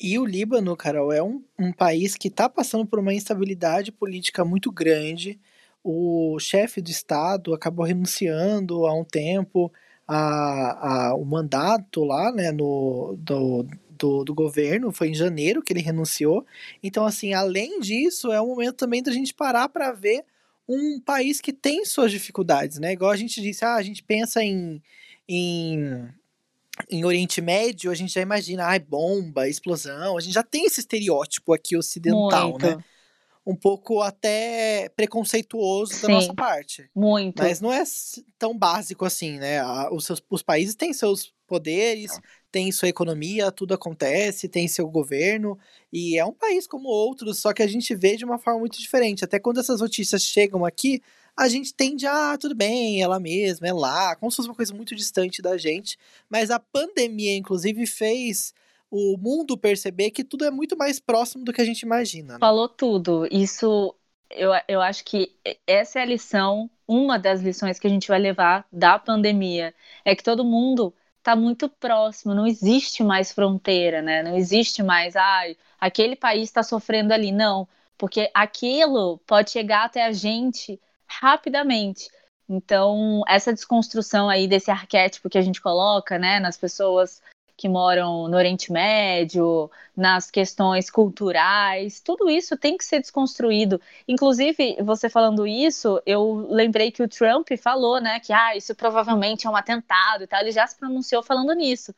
E 0.00 0.18
o 0.18 0.24
Líbano, 0.26 0.76
Carol, 0.76 1.12
é 1.12 1.22
um, 1.22 1.44
um 1.56 1.72
país 1.72 2.16
que 2.16 2.26
está 2.26 2.48
passando 2.48 2.86
por 2.86 2.98
uma 2.98 3.14
instabilidade 3.14 3.92
política 3.92 4.44
muito 4.44 4.72
grande. 4.72 5.40
O 5.84 6.38
chefe 6.40 6.80
do 6.80 6.90
Estado 6.90 7.54
acabou 7.54 7.84
renunciando 7.84 8.84
há 8.84 8.92
um 8.92 9.04
tempo 9.04 9.72
a, 10.08 11.08
a, 11.08 11.14
o 11.14 11.24
mandato 11.24 12.02
lá, 12.02 12.32
né, 12.32 12.50
no, 12.50 13.14
do, 13.18 13.66
do, 13.90 14.24
do, 14.24 14.34
governo, 14.34 14.90
foi 14.90 15.10
em 15.10 15.14
janeiro 15.14 15.62
que 15.62 15.70
ele 15.70 15.82
renunciou. 15.82 16.46
Então, 16.82 17.04
assim, 17.04 17.34
além 17.34 17.78
disso, 17.78 18.32
é 18.32 18.40
um 18.40 18.46
momento 18.46 18.76
também 18.76 19.02
da 19.02 19.12
gente 19.12 19.34
parar 19.34 19.68
para 19.68 19.92
ver 19.92 20.24
um 20.66 20.98
país 20.98 21.42
que 21.42 21.52
tem 21.52 21.84
suas 21.84 22.10
dificuldades, 22.10 22.78
né? 22.78 22.92
Igual 22.92 23.10
a 23.10 23.16
gente 23.16 23.40
disse, 23.42 23.64
ah, 23.64 23.74
a 23.74 23.82
gente 23.82 24.02
pensa 24.02 24.42
em, 24.42 24.82
em, 25.28 26.08
em 26.90 27.04
Oriente 27.04 27.42
Médio, 27.42 27.90
a 27.90 27.94
gente 27.94 28.12
já 28.12 28.22
imagina, 28.22 28.64
ai, 28.64 28.78
bomba, 28.78 29.46
explosão, 29.46 30.16
a 30.16 30.20
gente 30.20 30.32
já 30.32 30.42
tem 30.42 30.64
esse 30.64 30.80
estereótipo 30.80 31.52
aqui 31.52 31.76
ocidental, 31.76 32.50
Muito. 32.50 32.66
né? 32.66 32.84
Um 33.48 33.56
pouco 33.56 34.02
até 34.02 34.90
preconceituoso 34.94 35.94
Sim, 35.94 36.02
da 36.02 36.08
nossa 36.08 36.34
parte. 36.34 36.90
Muito. 36.94 37.42
Mas 37.42 37.62
não 37.62 37.72
é 37.72 37.82
tão 38.38 38.56
básico 38.56 39.06
assim, 39.06 39.38
né? 39.38 39.62
Os, 39.90 40.04
seus, 40.04 40.22
os 40.28 40.42
países 40.42 40.74
têm 40.74 40.92
seus 40.92 41.32
poderes, 41.46 42.20
têm 42.52 42.70
sua 42.70 42.90
economia, 42.90 43.50
tudo 43.50 43.72
acontece, 43.72 44.50
tem 44.50 44.68
seu 44.68 44.86
governo, 44.86 45.58
e 45.90 46.18
é 46.18 46.24
um 46.26 46.32
país 46.34 46.66
como 46.66 46.90
outros, 46.90 47.38
só 47.38 47.54
que 47.54 47.62
a 47.62 47.66
gente 47.66 47.94
vê 47.94 48.16
de 48.16 48.24
uma 48.26 48.38
forma 48.38 48.60
muito 48.60 48.78
diferente. 48.78 49.24
Até 49.24 49.38
quando 49.38 49.60
essas 49.60 49.80
notícias 49.80 50.22
chegam 50.22 50.66
aqui, 50.66 51.00
a 51.34 51.48
gente 51.48 51.72
tende 51.72 52.04
a, 52.04 52.32
ah, 52.32 52.38
tudo 52.38 52.54
bem, 52.54 53.00
ela 53.00 53.18
mesma, 53.18 53.66
é 53.66 53.72
lá, 53.72 54.14
como 54.16 54.30
se 54.30 54.36
fosse 54.36 54.48
uma 54.50 54.54
coisa 54.54 54.74
muito 54.74 54.94
distante 54.94 55.40
da 55.40 55.56
gente. 55.56 55.96
Mas 56.28 56.50
a 56.50 56.60
pandemia, 56.60 57.34
inclusive, 57.34 57.86
fez 57.86 58.52
o 58.90 59.16
mundo 59.18 59.56
perceber 59.56 60.10
que 60.10 60.24
tudo 60.24 60.44
é 60.44 60.50
muito 60.50 60.76
mais 60.76 60.98
próximo 60.98 61.44
do 61.44 61.52
que 61.52 61.60
a 61.60 61.64
gente 61.64 61.82
imagina. 61.82 62.34
Né? 62.34 62.38
Falou 62.40 62.68
tudo. 62.68 63.28
Isso, 63.30 63.94
eu, 64.30 64.50
eu 64.66 64.80
acho 64.80 65.04
que 65.04 65.34
essa 65.66 65.98
é 65.98 66.02
a 66.02 66.06
lição, 66.06 66.70
uma 66.86 67.18
das 67.18 67.40
lições 67.40 67.78
que 67.78 67.86
a 67.86 67.90
gente 67.90 68.08
vai 68.08 68.18
levar 68.18 68.66
da 68.72 68.98
pandemia. 68.98 69.74
É 70.04 70.14
que 70.14 70.22
todo 70.22 70.44
mundo 70.44 70.94
está 71.18 71.36
muito 71.36 71.68
próximo, 71.68 72.34
não 72.34 72.46
existe 72.46 73.02
mais 73.02 73.32
fronteira, 73.32 74.00
né? 74.00 74.22
Não 74.22 74.36
existe 74.36 74.82
mais, 74.82 75.14
ai, 75.14 75.56
ah, 75.78 75.86
aquele 75.86 76.16
país 76.16 76.44
está 76.44 76.62
sofrendo 76.62 77.12
ali. 77.12 77.30
Não, 77.30 77.68
porque 77.98 78.30
aquilo 78.32 79.18
pode 79.26 79.50
chegar 79.50 79.84
até 79.84 80.04
a 80.06 80.12
gente 80.12 80.80
rapidamente. 81.06 82.08
Então, 82.48 83.22
essa 83.28 83.52
desconstrução 83.52 84.28
aí 84.30 84.48
desse 84.48 84.70
arquétipo 84.70 85.28
que 85.28 85.36
a 85.36 85.42
gente 85.42 85.60
coloca, 85.60 86.18
né, 86.18 86.40
nas 86.40 86.56
pessoas 86.56 87.20
que 87.58 87.68
moram 87.68 88.28
no 88.28 88.36
Oriente 88.36 88.72
Médio, 88.72 89.68
nas 89.96 90.30
questões 90.30 90.88
culturais, 90.88 92.00
tudo 92.00 92.30
isso 92.30 92.56
tem 92.56 92.78
que 92.78 92.84
ser 92.84 93.00
desconstruído. 93.00 93.80
Inclusive, 94.06 94.76
você 94.84 95.10
falando 95.10 95.44
isso, 95.44 96.00
eu 96.06 96.46
lembrei 96.48 96.92
que 96.92 97.02
o 97.02 97.08
Trump 97.08 97.48
falou, 97.60 98.00
né, 98.00 98.20
que 98.20 98.32
ah, 98.32 98.56
isso 98.56 98.76
provavelmente 98.76 99.46
é 99.46 99.50
um 99.50 99.56
atentado 99.56 100.22
e 100.22 100.26
tal, 100.28 100.40
ele 100.40 100.52
já 100.52 100.66
se 100.68 100.78
pronunciou 100.78 101.20
falando 101.20 101.52
nisso. 101.52 101.92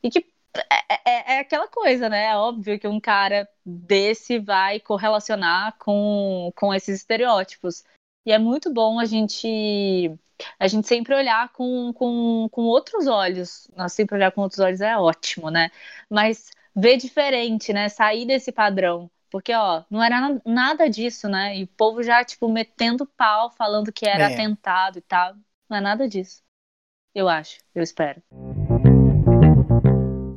E 0.00 0.08
que 0.08 0.24
é, 0.54 0.94
é, 1.10 1.34
é, 1.36 1.38
aquela 1.40 1.68
coisa, 1.68 2.08
né? 2.08 2.26
É 2.26 2.36
óbvio 2.36 2.78
que 2.78 2.86
um 2.88 3.00
cara 3.00 3.48
desse 3.64 4.38
vai 4.38 4.80
correlacionar 4.80 5.76
com, 5.78 6.52
com 6.56 6.74
esses 6.74 6.98
estereótipos. 6.98 7.84
E 8.24 8.32
é 8.32 8.38
muito 8.38 8.72
bom 8.72 8.98
a 8.98 9.04
gente 9.04 10.18
a 10.58 10.66
gente 10.66 10.86
sempre 10.86 11.14
olhar 11.14 11.52
com, 11.52 11.92
com, 11.92 12.48
com 12.50 12.62
outros 12.62 13.06
olhos. 13.06 13.68
Nós 13.76 13.92
sempre 13.92 14.16
olhar 14.16 14.32
com 14.32 14.40
outros 14.42 14.60
olhos 14.60 14.80
é 14.80 14.96
ótimo, 14.96 15.50
né? 15.50 15.70
Mas 16.08 16.50
ver 16.74 16.96
diferente, 16.96 17.72
né? 17.72 17.88
Sair 17.88 18.26
desse 18.26 18.52
padrão. 18.52 19.10
Porque, 19.30 19.54
ó, 19.54 19.84
não 19.88 20.02
era 20.02 20.40
nada 20.44 20.88
disso, 20.88 21.28
né? 21.28 21.56
E 21.56 21.64
o 21.64 21.68
povo 21.68 22.02
já, 22.02 22.24
tipo, 22.24 22.48
metendo 22.48 23.06
pau, 23.06 23.50
falando 23.50 23.92
que 23.92 24.06
era 24.06 24.30
é. 24.30 24.34
atentado 24.34 24.98
e 24.98 25.02
tal. 25.02 25.34
Não 25.68 25.76
é 25.76 25.80
nada 25.80 26.08
disso. 26.08 26.42
Eu 27.14 27.28
acho, 27.28 27.58
eu 27.74 27.82
espero. 27.82 28.22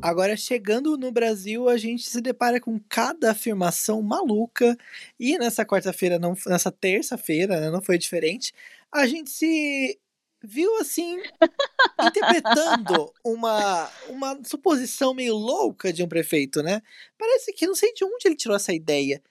Agora, 0.04 0.36
chegando 0.36 0.98
no 0.98 1.14
Brasil, 1.14 1.70
a 1.70 1.78
gente 1.78 2.10
se 2.10 2.20
depara 2.20 2.60
com 2.60 2.78
cada 2.90 3.32
afirmação 3.32 4.02
maluca. 4.02 4.78
E 5.18 5.38
nessa 5.38 5.66
quarta-feira, 5.66 6.20
não, 6.20 6.36
nessa 6.46 6.70
terça-feira, 6.70 7.62
né, 7.62 7.70
não 7.70 7.82
foi 7.82 7.98
diferente. 7.98 8.52
A 8.92 9.08
gente 9.08 9.30
se 9.30 9.98
viu 10.44 10.76
assim 10.82 11.18
interpretando 12.04 13.14
uma 13.24 13.90
uma 14.10 14.38
suposição 14.44 15.14
meio 15.14 15.36
louca 15.36 15.94
de 15.94 16.04
um 16.04 16.08
prefeito, 16.10 16.62
né? 16.62 16.82
Parece 17.18 17.54
que 17.54 17.66
não 17.66 17.74
sei 17.74 17.94
de 17.94 18.04
onde 18.04 18.28
ele 18.28 18.36
tirou 18.36 18.58
essa 18.58 18.74
ideia. 18.74 19.24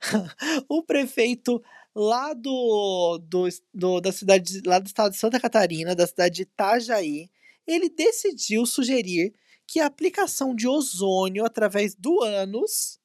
o 0.68 0.80
prefeito 0.84 1.60
lá 1.92 2.34
do, 2.34 3.18
do, 3.18 3.48
do, 3.74 4.00
da 4.00 4.12
cidade 4.12 4.62
lá 4.64 4.78
do 4.78 4.86
estado 4.86 5.10
de 5.10 5.18
Santa 5.18 5.40
Catarina, 5.40 5.92
da 5.96 6.06
cidade 6.06 6.36
de 6.36 6.42
Itajaí, 6.42 7.28
ele 7.66 7.90
decidiu 7.90 8.64
sugerir 8.64 9.34
que 9.70 9.78
a 9.78 9.86
aplicação 9.86 10.52
de 10.52 10.66
ozônio 10.66 11.44
através 11.44 11.94
do 11.94 12.20
ânus 12.24 12.98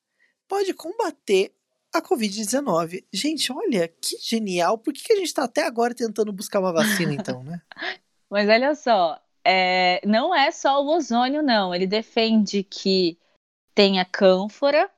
pode 0.48 0.74
combater 0.74 1.54
a 1.94 2.02
Covid-19. 2.02 3.06
Gente, 3.14 3.54
olha 3.54 3.88
que 3.88 4.18
genial. 4.18 4.76
Por 4.76 4.92
que, 4.92 5.04
que 5.04 5.14
a 5.14 5.16
gente 5.16 5.28
está 5.28 5.44
até 5.44 5.62
agora 5.62 5.94
tentando 5.94 6.34
buscar 6.34 6.60
uma 6.60 6.74
vacina, 6.74 7.14
então, 7.14 7.44
né? 7.44 7.62
Mas 8.28 8.50
olha 8.50 8.74
só, 8.74 9.22
é, 9.44 10.02
não 10.08 10.34
é 10.34 10.50
só 10.50 10.84
o 10.84 10.88
ozônio, 10.88 11.44
não. 11.44 11.74
Ele 11.74 11.86
defende 11.86 12.64
que 12.64 13.16
tenha 13.76 14.04
cânfora 14.04 14.90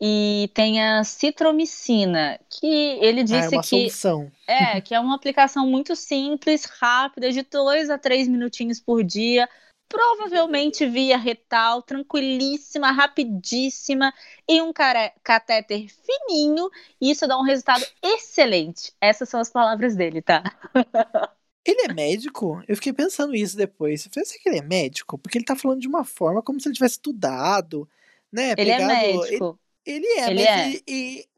e 0.00 0.50
tenha 0.54 1.04
citromicina, 1.04 2.40
que 2.50 2.66
ele 2.66 3.22
disse 3.22 3.36
ah, 3.36 3.44
é 3.44 3.48
uma 3.48 3.62
que 3.62 3.68
solução. 3.68 4.32
é 4.48 4.80
que 4.80 4.92
é 4.92 4.98
uma 4.98 5.14
aplicação 5.14 5.68
muito 5.68 5.94
simples, 5.94 6.64
rápida, 6.64 7.30
de 7.30 7.42
dois 7.42 7.90
a 7.90 7.96
três 7.96 8.26
minutinhos 8.26 8.80
por 8.80 9.04
dia, 9.04 9.48
provavelmente 9.88 10.86
via 10.86 11.16
retal, 11.16 11.82
tranquilíssima, 11.82 12.90
rapidíssima 12.90 14.12
e 14.48 14.60
um 14.60 14.72
catéter 14.72 15.86
fininho. 15.88 16.70
E 17.00 17.10
isso 17.10 17.26
dá 17.26 17.38
um 17.38 17.42
resultado 17.42 17.84
excelente. 18.02 18.92
Essas 19.00 19.28
são 19.28 19.40
as 19.40 19.50
palavras 19.50 19.96
dele, 19.96 20.22
tá? 20.22 20.42
Ele 21.66 21.82
é 21.82 21.92
médico? 21.92 22.62
Eu 22.68 22.76
fiquei 22.76 22.92
pensando 22.92 23.34
isso 23.34 23.56
depois. 23.56 24.04
Eu 24.04 24.12
falei, 24.12 24.24
será 24.24 24.40
que 24.40 24.48
ele 24.48 24.58
é 24.58 24.62
médico? 24.62 25.18
Porque 25.18 25.36
ele 25.36 25.44
tá 25.44 25.56
falando 25.56 25.80
de 25.80 25.88
uma 25.88 26.04
forma 26.04 26.40
como 26.40 26.60
se 26.60 26.68
ele 26.68 26.76
tivesse 26.76 26.94
estudado, 26.94 27.88
né? 28.30 28.54
Ele 28.56 28.70
é 28.70 28.76
Pegado... 28.76 28.92
é 28.92 29.12
médico. 29.12 29.58
Ele, 29.84 30.06
ele 30.06 30.20
é, 30.20 30.30
ele 30.30 30.34
mas 30.34 30.46
é. 30.46 30.70
E, 30.70 30.82
e, 30.86 31.28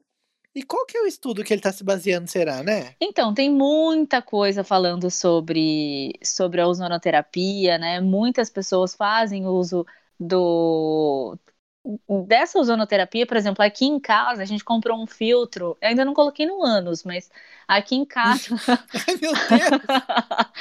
e, 0.58 0.62
qual 0.62 0.84
que 0.86 0.96
é 0.96 1.02
o 1.02 1.06
estudo 1.06 1.44
que 1.44 1.52
ele 1.52 1.60
tá 1.60 1.72
se 1.72 1.84
baseando, 1.84 2.28
será, 2.28 2.62
né? 2.62 2.94
Então, 3.00 3.32
tem 3.32 3.50
muita 3.50 4.20
coisa 4.20 4.64
falando 4.64 5.10
sobre, 5.10 6.12
sobre 6.22 6.60
a 6.60 6.66
ozonoterapia, 6.66 7.78
né? 7.78 8.00
Muitas 8.00 8.50
pessoas 8.50 8.94
fazem 8.94 9.46
uso 9.46 9.86
do 10.18 11.38
dessa 12.26 12.58
ozonoterapia, 12.58 13.26
por 13.26 13.36
exemplo, 13.36 13.64
aqui 13.64 13.86
em 13.86 13.98
casa 13.98 14.42
a 14.42 14.44
gente 14.44 14.64
comprou 14.64 15.00
um 15.00 15.06
filtro, 15.06 15.76
eu 15.80 15.88
ainda 15.88 16.04
não 16.04 16.12
coloquei 16.12 16.44
no 16.44 16.62
ânus, 16.62 17.02
mas 17.02 17.30
aqui 17.66 17.94
em 17.94 18.04
casa. 18.04 18.54
Ai, 19.08 19.16
meu 19.20 19.32
Deus! 19.32 19.82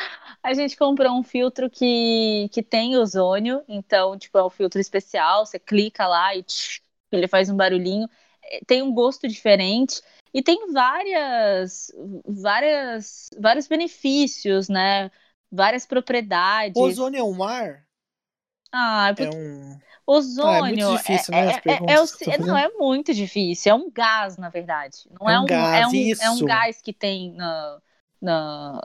a 0.42 0.54
gente 0.54 0.78
comprou 0.78 1.12
um 1.18 1.24
filtro 1.24 1.70
que, 1.70 2.50
que 2.54 2.64
tem 2.64 2.96
ozônio, 2.96 3.62
então, 3.68 4.18
tipo, 4.18 4.38
é 4.38 4.46
um 4.46 4.50
filtro 4.50 4.80
especial, 4.80 5.46
você 5.46 5.60
clica 5.60 6.08
lá 6.08 6.34
e 6.36 6.44
tch, 6.44 6.82
ele 7.12 7.28
faz 7.28 7.50
um 7.50 7.58
barulhinho, 7.58 8.08
tem 8.66 8.82
um 8.82 8.94
gosto 8.94 9.28
diferente. 9.28 10.02
E 10.34 10.42
tem 10.42 10.72
várias, 10.72 11.92
várias, 12.26 13.30
vários 13.40 13.68
benefícios, 13.68 14.70
né? 14.70 15.10
Várias 15.52 15.86
propriedades. 15.86 16.76
O 16.76 16.86
ozônio 16.86 17.20
é 17.20 17.24
um 17.24 17.44
ar? 17.44 17.86
Ah, 18.72 19.10
é 19.10 19.14
porque... 19.14 19.36
é 19.36 19.40
um. 19.40 19.80
Ozônio. 20.10 20.50
Ah, 20.50 20.58
é 20.58 20.62
muito 20.62 20.98
difícil, 20.98 21.32
né? 21.34 21.52
É, 21.66 21.72
é, 21.72 21.96
é 21.96 22.02
o, 22.02 22.46
não, 22.46 22.58
é 22.58 22.70
muito 22.70 23.14
difícil. 23.14 23.72
É 23.72 23.76
um 23.76 23.92
gás, 23.92 24.38
na 24.38 24.50
verdade. 24.50 25.00
Não 25.20 25.30
é 25.30 25.38
um, 25.38 25.46
gás, 25.46 25.84
é 25.84 25.88
um, 25.88 25.94
isso. 25.94 26.24
é 26.24 26.30
um 26.32 26.46
gás 26.46 26.82
que 26.82 26.94
tem 26.94 27.34
na, 27.34 27.82
na, 28.22 28.82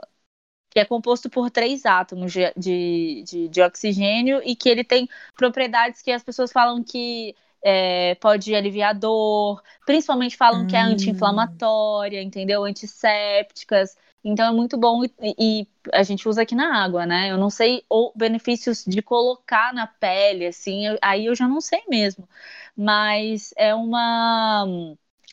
que 0.69 0.79
é 0.79 0.85
composto 0.85 1.29
por 1.29 1.49
três 1.49 1.85
átomos 1.85 2.33
de, 2.33 2.51
de, 2.57 3.23
de, 3.25 3.47
de, 3.47 3.61
oxigênio 3.61 4.41
e 4.43 4.53
que 4.53 4.67
ele 4.67 4.83
tem 4.83 5.07
propriedades 5.33 6.01
que 6.01 6.11
as 6.11 6.23
pessoas 6.23 6.51
falam 6.51 6.83
que 6.83 7.33
é, 7.63 8.15
pode 8.15 8.53
aliviar 8.53 8.93
dor, 8.93 9.61
principalmente 9.85 10.35
falam 10.35 10.63
hum. 10.63 10.67
que 10.67 10.75
é 10.75 10.83
hum. 10.83 10.89
anti-inflamatória, 10.89 12.21
entendeu? 12.21 12.65
Antissépticas. 12.65 13.95
Então 14.23 14.47
é 14.47 14.51
muito 14.51 14.77
bom 14.77 15.03
e, 15.03 15.11
e, 15.21 15.67
a 15.91 16.01
gente 16.03 16.27
usa 16.29 16.43
aqui 16.43 16.55
na 16.55 16.83
água, 16.83 17.05
né? 17.05 17.31
Eu 17.31 17.37
não 17.37 17.49
sei 17.49 17.83
ou 17.89 18.13
benefícios 18.15 18.83
de 18.85 19.01
colocar 19.01 19.73
na 19.73 19.85
pele, 19.87 20.47
assim, 20.47 20.87
eu, 20.87 20.97
aí 21.01 21.25
eu 21.25 21.35
já 21.35 21.47
não 21.47 21.59
sei 21.59 21.81
mesmo. 21.89 22.27
Mas 22.75 23.53
é 23.57 23.73
uma 23.75 24.65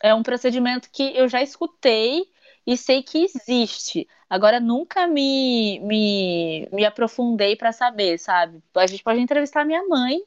é 0.03 0.15
um 0.15 0.23
procedimento 0.23 0.89
que 0.93 1.17
eu 1.17 1.29
já 1.29 1.43
escutei 1.43 2.25
e 2.67 2.77
sei 2.77 3.03
que 3.03 3.25
existe. 3.25 4.09
Agora 4.29 4.61
nunca 4.61 5.07
me 5.07 5.81
me, 5.81 6.69
me 6.73 6.85
aprofundei 6.85 7.57
para 7.57 7.73
saber, 7.73 8.19
sabe? 8.19 8.63
A 8.75 8.87
gente 8.87 9.03
pode 9.05 9.21
entrevistar 9.21 9.65
minha 9.65 9.87
mãe, 9.89 10.21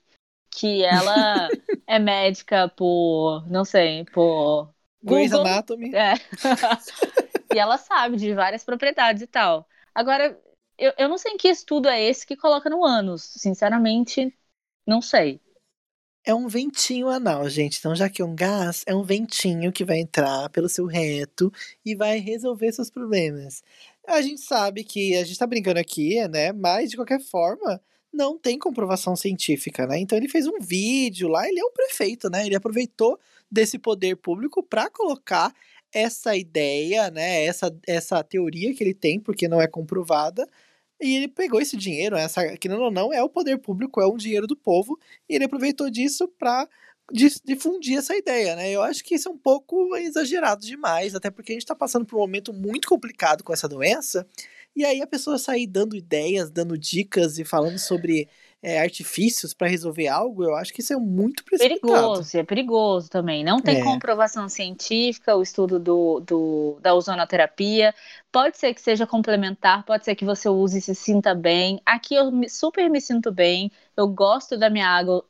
que 0.53 0.83
ela 0.83 1.50
é 1.88 2.00
médica 2.00 2.69
por, 2.69 3.45
não 3.50 3.65
sei, 3.65 4.05
por 4.05 4.74
Grey's 5.03 5.33
Anatomy. 5.33 5.93
É. 5.93 6.13
e 7.53 7.60
ela 7.60 7.77
sabe 7.77 8.17
de 8.17 8.33
várias 8.33 8.63
propriedades 8.63 9.22
e 9.22 9.27
tal. 9.27 9.67
Agora, 9.93 10.39
eu, 10.77 10.93
eu 10.98 11.10
não 11.10 11.17
sei 11.17 11.33
em 11.33 11.38
que 11.38 11.48
estudo 11.48 11.89
é 11.89 12.01
esse 12.01 12.25
que 12.25 12.38
coloca 12.38 12.69
no 12.69 12.86
ânus. 12.86 13.24
Sinceramente, 13.24 14.33
não 14.88 15.01
sei. 15.01 15.41
É 16.25 16.33
um 16.33 16.48
ventinho 16.48 17.10
anal, 17.10 17.50
gente. 17.50 17.79
Então, 17.79 17.93
já 17.93 18.10
que 18.10 18.22
é 18.22 18.25
um 18.25 18.33
gás, 18.33 18.83
é 18.88 18.95
um 18.95 19.03
ventinho 19.03 19.74
que 19.74 19.83
vai 19.83 20.00
entrar 20.00 20.50
pelo 20.50 20.69
seu 20.69 20.86
reto 20.86 21.51
e 21.86 21.95
vai 21.95 22.17
resolver 22.17 22.72
seus 22.72 22.89
problemas. 22.89 23.62
A 24.07 24.22
gente 24.22 24.39
sabe 24.41 24.86
que 24.86 25.17
a 25.17 25.24
gente 25.25 25.38
tá 25.38 25.45
brincando 25.45 25.79
aqui, 25.79 26.25
né? 26.29 26.53
Mas, 26.53 26.89
de 26.89 26.95
qualquer 26.95 27.19
forma, 27.19 27.81
não 28.13 28.38
tem 28.38 28.60
comprovação 28.60 29.15
científica, 29.15 29.88
né? 29.88 30.00
Então, 30.00 30.17
ele 30.17 30.29
fez 30.29 30.48
um 30.48 30.60
vídeo 30.60 31.27
lá, 31.27 31.48
ele 31.48 31.60
é 31.60 31.65
um 31.65 31.72
prefeito, 31.72 32.29
né? 32.29 32.46
Ele 32.46 32.55
aproveitou 32.55 33.20
desse 33.51 33.77
poder 33.79 34.15
público 34.17 34.63
para 34.63 34.89
colocar 34.89 35.53
essa 35.93 36.36
ideia, 36.36 37.12
né, 37.12 37.46
essa, 37.46 37.74
essa 37.88 38.24
teoria 38.24 38.74
que 38.74 38.84
ele 38.84 38.96
tem, 38.96 39.20
porque 39.20 39.48
não 39.48 39.62
é 39.62 39.67
comprovada, 39.67 40.50
e 41.00 41.15
ele 41.17 41.27
pegou 41.27 41.62
esse 41.62 41.77
dinheiro, 41.77 42.15
essa, 42.15 42.58
que 42.58 42.67
não, 42.67 42.89
não 42.89 43.13
é 43.13 43.22
o 43.22 43.29
poder 43.29 43.58
público, 43.60 44.01
é 44.01 44.08
um 44.08 44.17
dinheiro 44.17 44.48
do 44.48 44.55
povo, 44.55 45.00
e 45.29 45.36
ele 45.36 45.46
aproveitou 45.46 45.89
disso 45.89 46.27
para 46.27 46.67
difundir 47.12 47.98
essa 47.98 48.15
ideia, 48.15 48.55
né? 48.55 48.72
Eu 48.72 48.82
acho 48.82 49.03
que 49.03 49.13
isso 49.13 49.27
é 49.29 49.32
um 49.32 49.38
pouco 49.38 49.96
exagerado 49.98 50.65
demais, 50.65 51.13
até 51.13 51.29
porque 51.29 51.51
a 51.51 51.55
gente 51.55 51.63
está 51.63 51.75
passando 51.75 52.05
por 52.05 52.15
um 52.15 52.22
momento 52.22 52.53
muito 52.53 52.88
complicado 52.88 53.43
com 53.43 53.53
essa 53.53 53.67
doença, 53.67 54.25
e 54.75 54.84
aí 54.84 55.01
a 55.01 55.08
pessoa 55.08 55.38
sair 55.38 55.68
dando 55.68 55.96
ideias, 55.96 56.50
dando 56.50 56.77
dicas 56.77 57.38
e 57.38 57.46
falando 57.46 57.77
sobre 57.77 58.27
é, 58.63 58.80
artifícios 58.80 59.53
para 59.53 59.68
resolver 59.68 60.08
algo, 60.08 60.44
eu 60.44 60.56
acho 60.56 60.74
que 60.74 60.80
isso 60.80 60.94
é 60.94 60.98
muito. 60.98 61.44
Perigoso, 61.44 62.38
é 62.38 62.44
perigoso 62.44 63.10
também. 63.10 63.44
Não 63.44 63.60
tem 63.60 63.82
é. 63.82 63.84
comprovação 63.84 64.48
científica 64.48 65.36
o 65.36 65.42
estudo 65.44 65.77
do, 65.77 66.22
do, 66.22 66.77
da 66.82 66.96
ozonoterapia. 66.96 67.94
Pode 68.34 68.58
ser 68.58 68.74
que 68.74 68.82
seja 68.82 69.06
complementar, 69.06 69.84
pode 69.86 70.06
ser 70.06 70.16
que 70.16 70.25
você 70.25 70.50
use 70.50 70.80
e 70.80 70.82
se 70.82 70.96
sinta 70.96 71.36
bem. 71.36 71.80
Aqui 71.86 72.16
eu 72.16 72.32
super 72.50 72.90
me 72.90 73.00
sinto 73.00 73.32
bem. 73.32 73.72
Eu 73.96 74.08
gosto 74.08 74.58
da 74.58 74.72
minha 74.72 74.88
água 74.88 75.24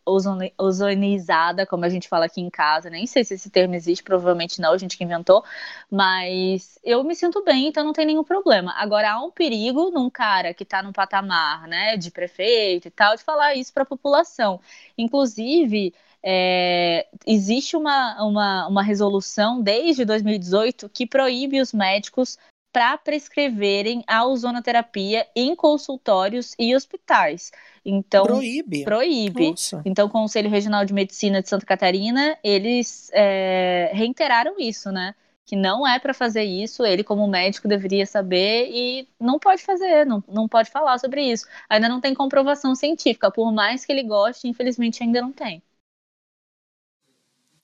ozonizada, 0.58 1.66
como 1.66 1.84
a 1.84 1.90
gente 1.90 2.08
fala 2.08 2.28
aqui 2.28 2.40
em 2.40 2.50
casa. 2.50 2.90
Nem 2.90 3.06
sei 3.06 3.26
se 3.26 3.34
esse 3.34 3.50
termo 3.50 3.76
existe, 3.76 4.02
provavelmente 4.02 4.62
não, 4.62 4.72
a 4.72 4.78
gente 4.78 4.98
que 4.98 5.04
inventou. 5.04 5.44
Mas 5.92 6.80
eu 6.82 7.04
me 7.04 7.14
sinto 7.14 7.44
bem, 7.44 7.68
então 7.68 7.84
não 7.84 7.92
tem 7.92 8.06
nenhum 8.06 8.24
problema. 8.24 8.74
Agora, 8.78 9.12
há 9.12 9.22
um 9.22 9.32
perigo 9.32 9.92
num 9.92 10.10
cara 10.10 10.54
que 10.54 10.64
está 10.64 10.82
num 10.82 10.94
patamar 10.94 11.68
né, 11.68 11.98
de 11.98 12.10
prefeito 12.10 12.88
e 12.88 12.92
tal, 12.92 13.18
de 13.18 13.24
falar 13.24 13.54
isso 13.54 13.74
para 13.74 13.84
a 13.84 13.86
população. 13.86 14.62
Inclusive, 14.98 15.94
é, 16.24 17.06
existe 17.28 17.76
uma, 17.76 18.24
uma, 18.24 18.68
uma 18.68 18.82
resolução 18.82 19.62
desde 19.62 20.06
2018 20.06 20.88
que 20.88 21.06
proíbe 21.06 21.60
os 21.60 21.74
médicos 21.74 22.38
para 22.74 22.98
prescreverem 22.98 24.04
a 24.08 24.26
ozonoterapia 24.26 25.28
em 25.36 25.56
consultórios 25.56 26.56
e 26.58 26.76
hospitais. 26.76 27.52
Então, 27.86 28.26
proíbe. 28.26 28.84
Proíbe. 28.84 29.52
Nossa. 29.52 29.84
Então, 29.86 30.08
o 30.08 30.10
Conselho 30.10 30.50
Regional 30.50 30.84
de 30.84 30.92
Medicina 30.92 31.40
de 31.40 31.48
Santa 31.48 31.68
Catarina, 31.68 32.36
eles 32.44 33.12
é, 33.14 33.92
reiteraram 33.94 34.56
isso, 34.58 34.92
né? 34.92 35.14
Que 35.46 35.56
não 35.56 35.88
é 35.88 36.00
para 36.00 36.14
fazer 36.14 36.44
isso, 36.44 36.84
ele, 36.84 37.04
como 37.04 37.28
médico, 37.28 37.68
deveria 37.68 38.08
saber 38.08 38.70
e 38.72 39.08
não 39.20 39.38
pode 39.38 39.62
fazer, 39.62 40.06
não, 40.06 40.24
não 40.28 40.48
pode 40.48 40.72
falar 40.72 40.98
sobre 40.98 41.22
isso. 41.22 41.46
Ainda 41.70 41.88
não 41.88 42.02
tem 42.02 42.16
comprovação 42.16 42.74
científica, 42.74 43.30
por 43.30 43.52
mais 43.52 43.86
que 43.86 43.92
ele 43.92 44.04
goste, 44.04 44.48
infelizmente 44.48 45.04
ainda 45.04 45.22
não 45.22 45.32
tem. 45.32 45.62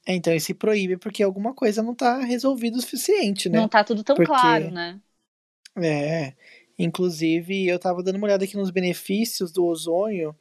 É, 0.08 0.16
então 0.16 0.34
ele 0.34 0.40
se 0.40 0.54
proíbe 0.54 0.98
porque 0.98 1.22
alguma 1.22 1.54
coisa 1.54 1.84
não 1.84 1.94
tá 1.94 2.20
resolvida 2.20 2.78
o 2.78 2.82
suficiente, 2.82 3.50
né? 3.50 3.60
Não 3.60 3.68
tá 3.68 3.84
tudo 3.84 4.04
tão 4.04 4.16
porque... 4.16 4.32
claro, 4.32 4.72
né? 4.72 5.00
É. 5.78 6.34
Inclusive, 6.78 7.68
eu 7.68 7.78
tava 7.78 8.02
dando 8.02 8.16
uma 8.16 8.26
olhada 8.26 8.46
aqui 8.46 8.56
nos 8.56 8.72
benefícios 8.72 9.52
do 9.52 9.66
ozônio 9.66 10.36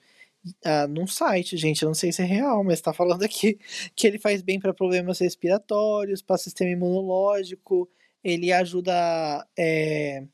ah, 0.64 0.86
num 0.86 1.06
site, 1.06 1.56
gente. 1.56 1.82
Eu 1.82 1.88
não 1.88 1.94
sei 1.94 2.12
se 2.12 2.22
é 2.22 2.24
real, 2.24 2.62
mas 2.64 2.80
tá 2.80 2.92
falando 2.92 3.22
aqui 3.22 3.58
que 3.94 4.06
ele 4.06 4.18
faz 4.18 4.42
bem 4.42 4.58
para 4.58 4.72
problemas 4.72 5.18
respiratórios, 5.18 6.22
para 6.22 6.38
sistema 6.38 6.70
imunológico, 6.70 7.88
ele 8.22 8.52
ajuda 8.52 9.46
é, 9.56 10.24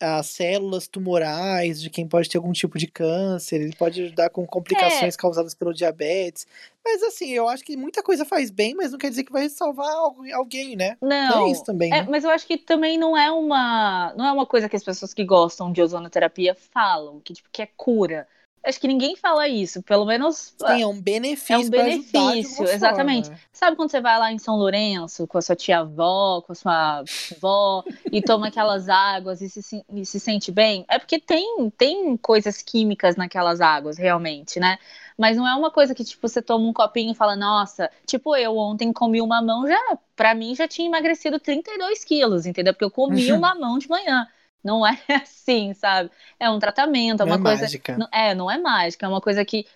as 0.00 0.26
células 0.26 0.88
tumorais 0.88 1.80
de 1.80 1.88
quem 1.88 2.06
pode 2.06 2.28
ter 2.28 2.36
algum 2.36 2.52
tipo 2.52 2.78
de 2.78 2.86
câncer, 2.86 3.60
ele 3.60 3.76
pode 3.76 4.02
ajudar 4.02 4.30
com 4.30 4.46
complicações 4.46 5.14
é. 5.14 5.18
causadas 5.18 5.54
pelo 5.54 5.72
diabetes. 5.72 6.46
Mas 6.84 7.02
assim, 7.02 7.30
eu 7.30 7.48
acho 7.48 7.64
que 7.64 7.76
muita 7.76 8.02
coisa 8.02 8.24
faz 8.24 8.50
bem, 8.50 8.74
mas 8.74 8.92
não 8.92 8.98
quer 8.98 9.08
dizer 9.08 9.24
que 9.24 9.32
vai 9.32 9.48
salvar 9.48 9.90
alguém, 10.34 10.76
né? 10.76 10.96
Não, 11.00 11.30
não 11.30 11.46
é 11.46 11.50
isso 11.50 11.64
também. 11.64 11.92
É, 11.92 12.02
né? 12.02 12.06
Mas 12.10 12.24
eu 12.24 12.30
acho 12.30 12.46
que 12.46 12.58
também 12.58 12.98
não 12.98 13.16
é 13.16 13.30
uma 13.30 14.12
não 14.16 14.26
é 14.26 14.32
uma 14.32 14.46
coisa 14.46 14.68
que 14.68 14.76
as 14.76 14.84
pessoas 14.84 15.14
que 15.14 15.24
gostam 15.24 15.72
de 15.72 15.80
ozonoterapia 15.80 16.54
falam, 16.54 17.20
que 17.20 17.32
tipo 17.32 17.48
que 17.50 17.62
é 17.62 17.68
cura. 17.76 18.28
Acho 18.64 18.80
que 18.80 18.88
ninguém 18.88 19.16
fala 19.16 19.46
isso, 19.46 19.82
pelo 19.82 20.04
menos. 20.04 20.54
Sim, 20.58 20.82
é 20.82 20.86
um 20.86 21.00
benefício. 21.00 21.54
É 21.54 21.58
um 21.58 21.68
benefício, 21.68 22.64
exatamente. 22.64 23.26
Forma. 23.26 23.40
Sabe 23.52 23.76
quando 23.76 23.90
você 23.90 24.00
vai 24.00 24.18
lá 24.18 24.32
em 24.32 24.38
São 24.38 24.56
Lourenço 24.56 25.26
com 25.26 25.38
a 25.38 25.42
sua 25.42 25.54
tia-avó, 25.54 26.40
com 26.42 26.52
a 26.52 26.54
sua 26.54 27.04
avó, 27.36 27.84
e 28.10 28.20
toma 28.20 28.48
aquelas 28.48 28.88
águas 28.88 29.40
e 29.40 29.48
se, 29.48 29.84
e 29.92 30.04
se 30.04 30.18
sente 30.18 30.50
bem? 30.50 30.84
É 30.88 30.98
porque 30.98 31.18
tem, 31.18 31.70
tem 31.76 32.16
coisas 32.16 32.62
químicas 32.62 33.16
naquelas 33.16 33.60
águas, 33.60 33.96
realmente, 33.96 34.58
né? 34.58 34.78
Mas 35.16 35.36
não 35.36 35.46
é 35.46 35.54
uma 35.54 35.70
coisa 35.70 35.94
que, 35.94 36.04
tipo, 36.04 36.26
você 36.26 36.42
toma 36.42 36.66
um 36.66 36.72
copinho 36.72 37.12
e 37.12 37.14
fala, 37.14 37.36
nossa, 37.36 37.90
tipo, 38.06 38.34
eu 38.34 38.56
ontem 38.56 38.92
comi 38.92 39.20
uma 39.20 39.40
mão, 39.40 39.66
já, 39.66 39.98
pra 40.16 40.34
mim, 40.34 40.54
já 40.54 40.66
tinha 40.66 40.88
emagrecido 40.88 41.38
32 41.38 42.04
quilos, 42.04 42.46
entendeu? 42.46 42.72
Porque 42.72 42.84
eu 42.84 42.90
comi 42.90 43.30
uhum. 43.30 43.38
uma 43.38 43.54
mão 43.54 43.78
de 43.78 43.88
manhã. 43.88 44.26
Não 44.64 44.86
é 44.86 44.98
assim, 45.22 45.74
sabe? 45.74 46.10
É 46.40 46.48
um 46.48 46.58
tratamento, 46.58 47.20
é 47.20 47.24
uma 47.24 47.36
não 47.36 47.44
é 47.44 47.48
coisa. 47.48 47.62
Mágica. 47.62 47.98
Não, 47.98 48.08
é, 48.10 48.34
não 48.34 48.50
é 48.50 48.58
mágica, 48.58 49.06
é 49.06 49.08
uma 49.08 49.20
coisa 49.20 49.44
que 49.44 49.66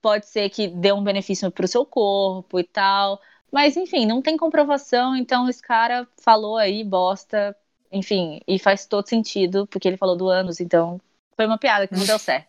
pode 0.00 0.26
ser 0.26 0.48
que 0.50 0.66
dê 0.68 0.92
um 0.92 1.04
benefício 1.04 1.50
pro 1.50 1.68
seu 1.68 1.84
corpo 1.84 2.58
e 2.58 2.64
tal. 2.64 3.20
Mas, 3.52 3.76
enfim, 3.76 4.04
não 4.04 4.20
tem 4.20 4.36
comprovação, 4.36 5.14
então 5.14 5.48
esse 5.48 5.62
cara 5.62 6.08
falou 6.20 6.56
aí, 6.56 6.82
bosta, 6.82 7.56
enfim, 7.92 8.40
e 8.48 8.58
faz 8.58 8.84
todo 8.86 9.08
sentido, 9.08 9.66
porque 9.68 9.86
ele 9.86 9.96
falou 9.96 10.16
do 10.16 10.28
anos, 10.28 10.60
então 10.60 11.00
foi 11.36 11.46
uma 11.46 11.58
piada 11.58 11.86
que 11.86 11.94
não 11.94 12.04
deu 12.04 12.18
certo. 12.18 12.48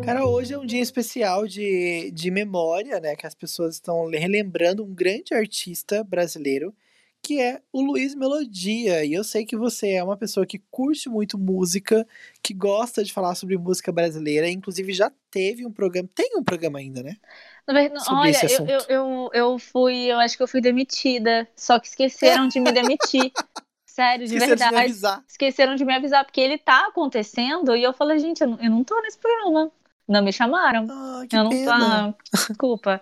Cara, 0.07 0.25
hoje 0.25 0.53
é 0.53 0.57
um 0.57 0.65
dia 0.65 0.81
especial 0.81 1.45
de, 1.45 2.09
de 2.11 2.31
memória, 2.31 2.97
né? 2.97 3.13
Que 3.13 3.27
as 3.27 3.35
pessoas 3.35 3.73
estão 3.73 4.09
relembrando 4.09 4.81
um 4.81 4.95
grande 4.95 5.33
artista 5.33 6.01
brasileiro, 6.01 6.73
que 7.21 7.41
é 7.41 7.59
o 7.73 7.81
Luiz 7.81 8.15
Melodia. 8.15 9.03
E 9.03 9.11
eu 9.11 9.21
sei 9.21 9.45
que 9.45 9.57
você 9.57 9.95
é 9.95 10.01
uma 10.01 10.15
pessoa 10.15 10.45
que 10.45 10.59
curte 10.71 11.09
muito 11.09 11.37
música, 11.37 12.07
que 12.41 12.53
gosta 12.53 13.03
de 13.03 13.11
falar 13.11 13.35
sobre 13.35 13.57
música 13.57 13.91
brasileira, 13.91 14.49
inclusive 14.49 14.93
já 14.93 15.11
teve 15.29 15.65
um 15.65 15.73
programa, 15.73 16.07
tem 16.15 16.37
um 16.37 16.43
programa 16.43 16.79
ainda, 16.79 17.03
né? 17.03 17.17
Sobre 17.99 18.21
olha, 18.21 18.39
eu, 18.45 18.65
eu, 18.65 18.85
eu, 18.87 19.29
eu 19.33 19.59
fui, 19.59 20.05
eu 20.05 20.19
acho 20.19 20.37
que 20.37 20.43
eu 20.43 20.47
fui 20.47 20.61
demitida, 20.61 21.45
só 21.53 21.81
que 21.81 21.87
esqueceram 21.87 22.47
de 22.47 22.61
me 22.61 22.71
demitir. 22.71 23.29
Sério, 23.85 24.25
de 24.25 24.35
Esqueceram 24.35 24.47
verdade. 24.47 24.69
De 24.69 24.75
me 24.77 24.83
avisar. 24.83 25.23
Esqueceram 25.27 25.75
de 25.75 25.83
me 25.83 25.93
avisar, 25.93 26.23
porque 26.23 26.39
ele 26.39 26.57
tá 26.57 26.87
acontecendo 26.87 27.75
e 27.75 27.83
eu 27.83 27.91
falei, 27.91 28.19
gente, 28.19 28.39
eu 28.39 28.47
não, 28.47 28.63
eu 28.63 28.69
não 28.69 28.83
tô 28.85 29.01
nesse 29.01 29.17
programa. 29.17 29.69
Não 30.07 30.23
me 30.23 30.31
chamaram. 30.31 30.87
Ah, 30.89 31.25
que 31.29 31.35
eu 31.35 31.43
não 31.43 31.49
pena. 31.49 32.15
desculpa. 32.33 33.01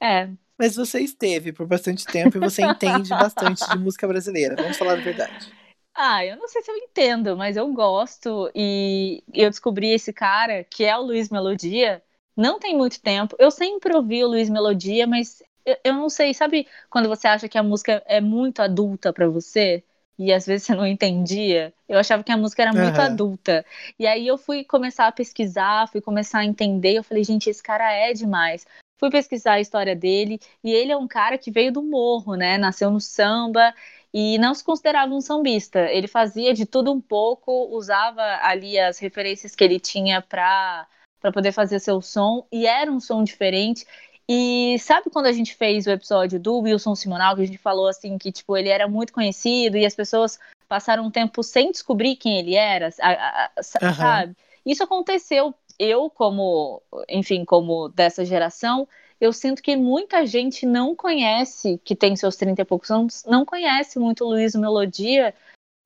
É. 0.00 0.28
Mas 0.58 0.76
você 0.76 1.00
esteve 1.00 1.52
por 1.52 1.66
bastante 1.66 2.04
tempo 2.06 2.36
e 2.36 2.40
você 2.40 2.62
entende 2.62 3.10
bastante 3.10 3.68
de 3.68 3.78
música 3.78 4.06
brasileira. 4.06 4.54
Vamos 4.56 4.76
falar 4.76 4.92
a 4.92 4.96
verdade. 4.96 5.52
Ah, 5.94 6.24
eu 6.24 6.36
não 6.36 6.48
sei 6.48 6.62
se 6.62 6.70
eu 6.70 6.76
entendo, 6.76 7.36
mas 7.36 7.56
eu 7.56 7.72
gosto. 7.72 8.50
E 8.54 9.22
eu 9.32 9.50
descobri 9.50 9.90
esse 9.90 10.12
cara, 10.12 10.64
que 10.64 10.84
é 10.84 10.96
o 10.96 11.02
Luiz 11.02 11.28
Melodia, 11.30 12.02
não 12.36 12.58
tem 12.58 12.76
muito 12.76 13.00
tempo. 13.00 13.36
Eu 13.38 13.50
sempre 13.50 13.94
ouvi 13.94 14.24
o 14.24 14.28
Luiz 14.28 14.48
Melodia, 14.50 15.06
mas 15.06 15.42
eu, 15.64 15.76
eu 15.84 15.94
não 15.94 16.08
sei, 16.08 16.34
sabe 16.34 16.66
quando 16.90 17.08
você 17.08 17.28
acha 17.28 17.48
que 17.48 17.58
a 17.58 17.62
música 17.62 18.02
é 18.06 18.20
muito 18.20 18.60
adulta 18.60 19.12
para 19.12 19.28
você? 19.28 19.84
E 20.18 20.32
às 20.32 20.46
vezes 20.46 20.66
você 20.66 20.74
não 20.74 20.86
entendia, 20.86 21.72
eu 21.88 21.98
achava 21.98 22.22
que 22.22 22.32
a 22.32 22.36
música 22.36 22.62
era 22.62 22.72
muito 22.72 22.96
uhum. 22.96 23.04
adulta. 23.04 23.64
E 23.98 24.06
aí 24.06 24.26
eu 24.26 24.38
fui 24.38 24.64
começar 24.64 25.06
a 25.06 25.12
pesquisar, 25.12 25.88
fui 25.88 26.00
começar 26.00 26.40
a 26.40 26.44
entender, 26.44 26.94
eu 26.94 27.04
falei, 27.04 27.24
gente, 27.24 27.50
esse 27.50 27.62
cara 27.62 27.92
é 27.92 28.12
demais. 28.12 28.66
Fui 28.98 29.10
pesquisar 29.10 29.54
a 29.54 29.60
história 29.60 29.94
dele, 29.94 30.40
e 30.62 30.72
ele 30.72 30.92
é 30.92 30.96
um 30.96 31.08
cara 31.08 31.36
que 31.36 31.50
veio 31.50 31.72
do 31.72 31.82
morro, 31.82 32.36
né? 32.36 32.56
Nasceu 32.56 32.90
no 32.90 33.00
samba 33.00 33.74
e 34.12 34.38
não 34.38 34.54
se 34.54 34.62
considerava 34.62 35.12
um 35.12 35.20
sambista. 35.20 35.80
Ele 35.90 36.06
fazia 36.06 36.54
de 36.54 36.64
tudo 36.64 36.92
um 36.92 37.00
pouco, 37.00 37.68
usava 37.76 38.22
ali 38.42 38.78
as 38.78 38.98
referências 38.98 39.54
que 39.54 39.64
ele 39.64 39.80
tinha 39.80 40.22
para 40.22 40.86
para 41.20 41.32
poder 41.32 41.52
fazer 41.52 41.78
seu 41.80 42.02
som, 42.02 42.46
e 42.52 42.66
era 42.66 42.92
um 42.92 43.00
som 43.00 43.24
diferente. 43.24 43.86
E 44.28 44.78
sabe 44.78 45.10
quando 45.10 45.26
a 45.26 45.32
gente 45.32 45.54
fez 45.54 45.86
o 45.86 45.90
episódio 45.90 46.40
do 46.40 46.60
Wilson 46.60 46.94
Simonal, 46.94 47.36
que 47.36 47.42
a 47.42 47.46
gente 47.46 47.58
falou 47.58 47.88
assim 47.88 48.16
que 48.16 48.32
tipo 48.32 48.56
ele 48.56 48.70
era 48.70 48.88
muito 48.88 49.12
conhecido 49.12 49.76
e 49.76 49.84
as 49.84 49.94
pessoas 49.94 50.38
passaram 50.66 51.04
um 51.04 51.10
tempo 51.10 51.42
sem 51.42 51.70
descobrir 51.70 52.16
quem 52.16 52.38
ele 52.38 52.54
era, 52.54 52.90
sabe? 52.90 54.30
Uhum. 54.30 54.34
Isso 54.64 54.82
aconteceu. 54.82 55.54
Eu 55.78 56.08
como, 56.08 56.80
enfim, 57.08 57.44
como 57.44 57.88
dessa 57.88 58.24
geração, 58.24 58.88
eu 59.20 59.32
sinto 59.32 59.62
que 59.62 59.76
muita 59.76 60.24
gente 60.26 60.64
não 60.64 60.94
conhece, 60.94 61.80
que 61.84 61.94
tem 61.96 62.16
seus 62.16 62.36
30 62.36 62.62
e 62.62 62.64
poucos 62.64 62.90
anos, 62.90 63.24
não 63.26 63.44
conhece 63.44 63.98
muito 63.98 64.24
Luiz 64.24 64.54
Melodia, 64.54 65.34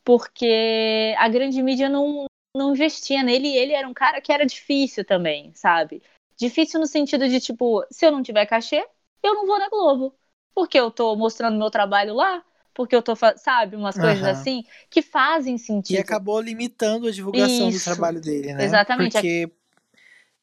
porque 0.05 1.15
a 1.19 1.29
grande 1.29 1.63
mídia 1.63 1.89
não, 1.89 2.27
não 2.57 2.73
investia 2.73 3.23
nele 3.23 3.49
e 3.49 3.57
ele 3.57 3.73
era 3.73 3.89
um 3.89 3.95
cara 3.95 4.21
que 4.21 4.33
era 4.33 4.47
difícil 4.47 5.05
também, 5.05 5.53
sabe? 5.55 6.03
Difícil 6.39 6.79
no 6.79 6.87
sentido 6.87 7.29
de, 7.29 7.41
tipo, 7.41 7.85
se 7.91 8.07
eu 8.07 8.13
não 8.13 8.23
tiver 8.23 8.47
cachê, 8.47 8.87
eu 9.23 9.35
não 9.35 9.47
vou 9.47 9.59
na 9.59 9.69
Globo. 9.69 10.15
Porque 10.55 10.79
eu 10.79 10.91
tô 10.91 11.15
mostrando 11.17 11.59
meu 11.59 11.71
trabalho 11.71 12.15
lá, 12.15 12.43
porque 12.73 12.95
eu 12.95 13.03
tô, 13.03 13.15
sabe, 13.37 13.75
umas 13.77 13.97
coisas 13.97 14.23
uhum. 14.23 14.31
assim 14.31 14.65
que 14.89 15.03
fazem 15.03 15.59
sentido. 15.59 15.97
E 15.97 16.01
acabou 16.01 16.41
limitando 16.41 17.09
a 17.09 17.11
divulgação 17.11 17.69
Isso. 17.69 17.81
do 17.81 17.85
trabalho 17.85 18.21
dele, 18.21 18.55
né? 18.55 18.65
Exatamente. 18.65 19.13
Porque 19.13 19.51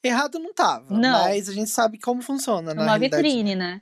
errado 0.03 0.37
não 0.37 0.53
tava, 0.53 0.93
não. 0.93 1.23
mas 1.23 1.49
a 1.49 1.53
gente 1.53 1.69
sabe 1.69 1.97
como 1.97 2.21
funciona, 2.21 2.73
né? 2.73 2.83
Uma 2.83 2.99
vitrine, 2.99 3.55
né? 3.55 3.81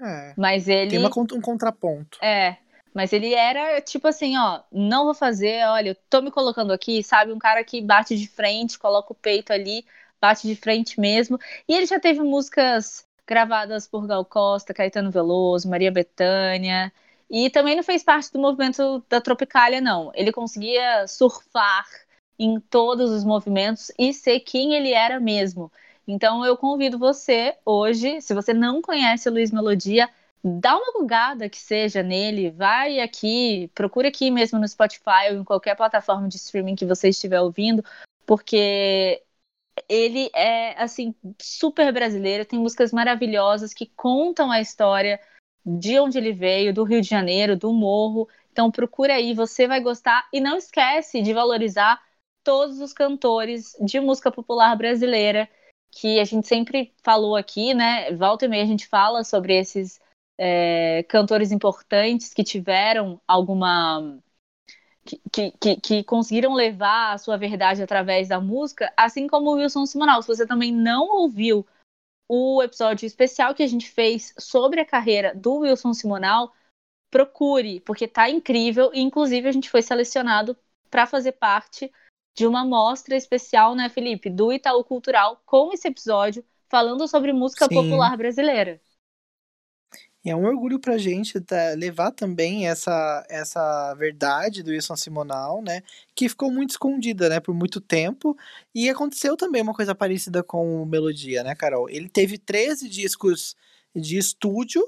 É. 0.00 0.34
Mas 0.36 0.68
ele 0.68 0.90
tem 0.90 0.98
uma, 0.98 1.08
um 1.08 1.40
contraponto. 1.40 2.18
É. 2.22 2.58
Mas 2.92 3.12
ele 3.12 3.34
era 3.34 3.80
tipo 3.80 4.06
assim, 4.06 4.36
ó, 4.36 4.60
não 4.70 5.04
vou 5.04 5.14
fazer, 5.14 5.66
olha, 5.66 5.90
eu 5.90 5.96
tô 6.08 6.22
me 6.22 6.30
colocando 6.30 6.72
aqui, 6.72 7.02
sabe, 7.02 7.32
um 7.32 7.38
cara 7.38 7.64
que 7.64 7.80
bate 7.80 8.16
de 8.16 8.28
frente, 8.28 8.78
coloca 8.78 9.12
o 9.12 9.16
peito 9.16 9.52
ali, 9.52 9.84
bate 10.20 10.46
de 10.46 10.56
frente 10.56 11.00
mesmo. 11.00 11.38
E 11.68 11.74
ele 11.74 11.86
já 11.86 12.00
teve 12.00 12.20
músicas 12.20 13.06
gravadas 13.26 13.86
por 13.86 14.06
Gal 14.06 14.24
Costa, 14.24 14.74
Caetano 14.74 15.10
Veloso, 15.10 15.68
Maria 15.68 15.90
Bethânia. 15.90 16.92
E 17.30 17.50
também 17.50 17.76
não 17.76 17.82
fez 17.82 18.02
parte 18.02 18.32
do 18.32 18.38
movimento 18.38 19.04
da 19.08 19.20
Tropicália, 19.20 19.80
não. 19.80 20.10
Ele 20.14 20.32
conseguia 20.32 21.06
surfar 21.06 21.86
em 22.38 22.60
todos 22.60 23.10
os 23.10 23.24
movimentos 23.24 23.90
e 23.98 24.12
ser 24.12 24.40
quem 24.40 24.74
ele 24.74 24.92
era 24.92 25.20
mesmo. 25.20 25.70
Então 26.06 26.44
eu 26.44 26.56
convido 26.56 26.98
você 26.98 27.56
hoje, 27.64 28.20
se 28.20 28.34
você 28.34 28.52
não 28.52 28.82
conhece 28.82 29.30
Luiz 29.30 29.50
Melodia, 29.50 30.08
dá 30.42 30.76
uma 30.76 30.92
bugada 30.92 31.48
que 31.48 31.58
seja 31.58 32.02
nele, 32.02 32.50
vai 32.50 33.00
aqui, 33.00 33.70
procura 33.74 34.08
aqui 34.08 34.30
mesmo 34.30 34.58
no 34.58 34.68
Spotify 34.68 35.30
ou 35.30 35.36
em 35.38 35.44
qualquer 35.44 35.74
plataforma 35.74 36.28
de 36.28 36.36
streaming 36.36 36.76
que 36.76 36.84
você 36.84 37.08
estiver 37.08 37.40
ouvindo, 37.40 37.82
porque 38.26 39.22
ele 39.88 40.30
é 40.34 40.80
assim 40.82 41.14
super 41.40 41.92
brasileiro, 41.92 42.44
tem 42.44 42.58
músicas 42.58 42.92
maravilhosas 42.92 43.74
que 43.74 43.86
contam 43.86 44.50
a 44.50 44.60
história 44.60 45.20
de 45.64 45.98
onde 45.98 46.18
ele 46.18 46.32
veio, 46.32 46.74
do 46.74 46.84
Rio 46.84 47.00
de 47.00 47.08
Janeiro, 47.08 47.56
do 47.56 47.72
Morro. 47.72 48.28
Então 48.52 48.70
procura 48.70 49.14
aí, 49.14 49.34
você 49.34 49.66
vai 49.66 49.80
gostar 49.80 50.28
e 50.32 50.40
não 50.40 50.56
esquece 50.56 51.22
de 51.22 51.32
valorizar 51.32 52.00
todos 52.44 52.80
os 52.80 52.92
cantores 52.92 53.74
de 53.80 53.98
música 53.98 54.30
popular 54.30 54.76
brasileira 54.76 55.48
que 55.90 56.20
a 56.20 56.24
gente 56.24 56.46
sempre 56.46 56.92
falou 57.02 57.36
aqui, 57.36 57.72
né? 57.72 58.12
Volta 58.12 58.44
e 58.44 58.48
meia 58.48 58.64
a 58.64 58.66
gente 58.66 58.86
fala 58.86 59.24
sobre 59.24 59.56
esses 59.56 60.00
é, 60.38 61.04
cantores 61.04 61.52
importantes 61.52 62.34
que 62.34 62.44
tiveram 62.44 63.20
alguma 63.26 64.18
que, 65.04 65.50
que, 65.52 65.76
que, 65.76 66.04
conseguiram 66.04 66.54
levar 66.54 67.12
a 67.12 67.18
sua 67.18 67.36
verdade 67.36 67.82
através 67.82 68.28
da 68.28 68.40
música, 68.40 68.92
assim 68.96 69.26
como 69.26 69.50
o 69.50 69.54
Wilson 69.54 69.86
Simonal. 69.86 70.22
Se 70.22 70.28
você 70.28 70.46
também 70.46 70.72
não 70.72 71.08
ouviu 71.08 71.66
o 72.28 72.62
episódio 72.62 73.06
especial 73.06 73.54
que 73.54 73.62
a 73.62 73.66
gente 73.66 73.90
fez 73.90 74.32
sobre 74.38 74.80
a 74.80 74.86
carreira 74.86 75.34
do 75.34 75.58
Wilson 75.58 75.92
Simonal, 75.92 76.54
procure, 77.10 77.80
porque 77.80 78.08
tá 78.08 78.28
incrível 78.28 78.90
e 78.92 79.00
inclusive 79.00 79.48
a 79.48 79.52
gente 79.52 79.70
foi 79.70 79.82
selecionado 79.82 80.56
para 80.90 81.06
fazer 81.06 81.32
parte 81.32 81.92
de 82.36 82.46
uma 82.46 82.64
mostra 82.64 83.14
especial, 83.14 83.74
né, 83.74 83.88
Felipe, 83.88 84.28
do 84.28 84.52
Itaú 84.52 84.82
Cultural 84.82 85.40
com 85.44 85.72
esse 85.72 85.86
episódio 85.86 86.44
falando 86.68 87.06
sobre 87.06 87.32
música 87.32 87.66
Sim. 87.66 87.74
popular 87.74 88.16
brasileira. 88.16 88.80
E 90.24 90.30
é 90.30 90.36
um 90.36 90.46
orgulho 90.46 90.80
pra 90.80 90.96
gente 90.96 91.38
tá, 91.40 91.74
levar 91.76 92.10
também 92.10 92.66
essa, 92.66 93.26
essa 93.28 93.94
verdade 93.94 94.62
do 94.62 94.70
Wilson 94.70 94.96
Simonal, 94.96 95.60
né? 95.62 95.82
Que 96.14 96.28
ficou 96.30 96.50
muito 96.50 96.70
escondida, 96.70 97.28
né? 97.28 97.40
Por 97.40 97.54
muito 97.54 97.78
tempo. 97.78 98.34
E 98.74 98.88
aconteceu 98.88 99.36
também 99.36 99.60
uma 99.60 99.74
coisa 99.74 99.94
parecida 99.94 100.42
com 100.42 100.82
o 100.82 100.86
Melodia, 100.86 101.42
né, 101.44 101.54
Carol? 101.54 101.90
Ele 101.90 102.08
teve 102.08 102.38
13 102.38 102.88
discos 102.88 103.54
de 103.94 104.16
estúdio 104.16 104.82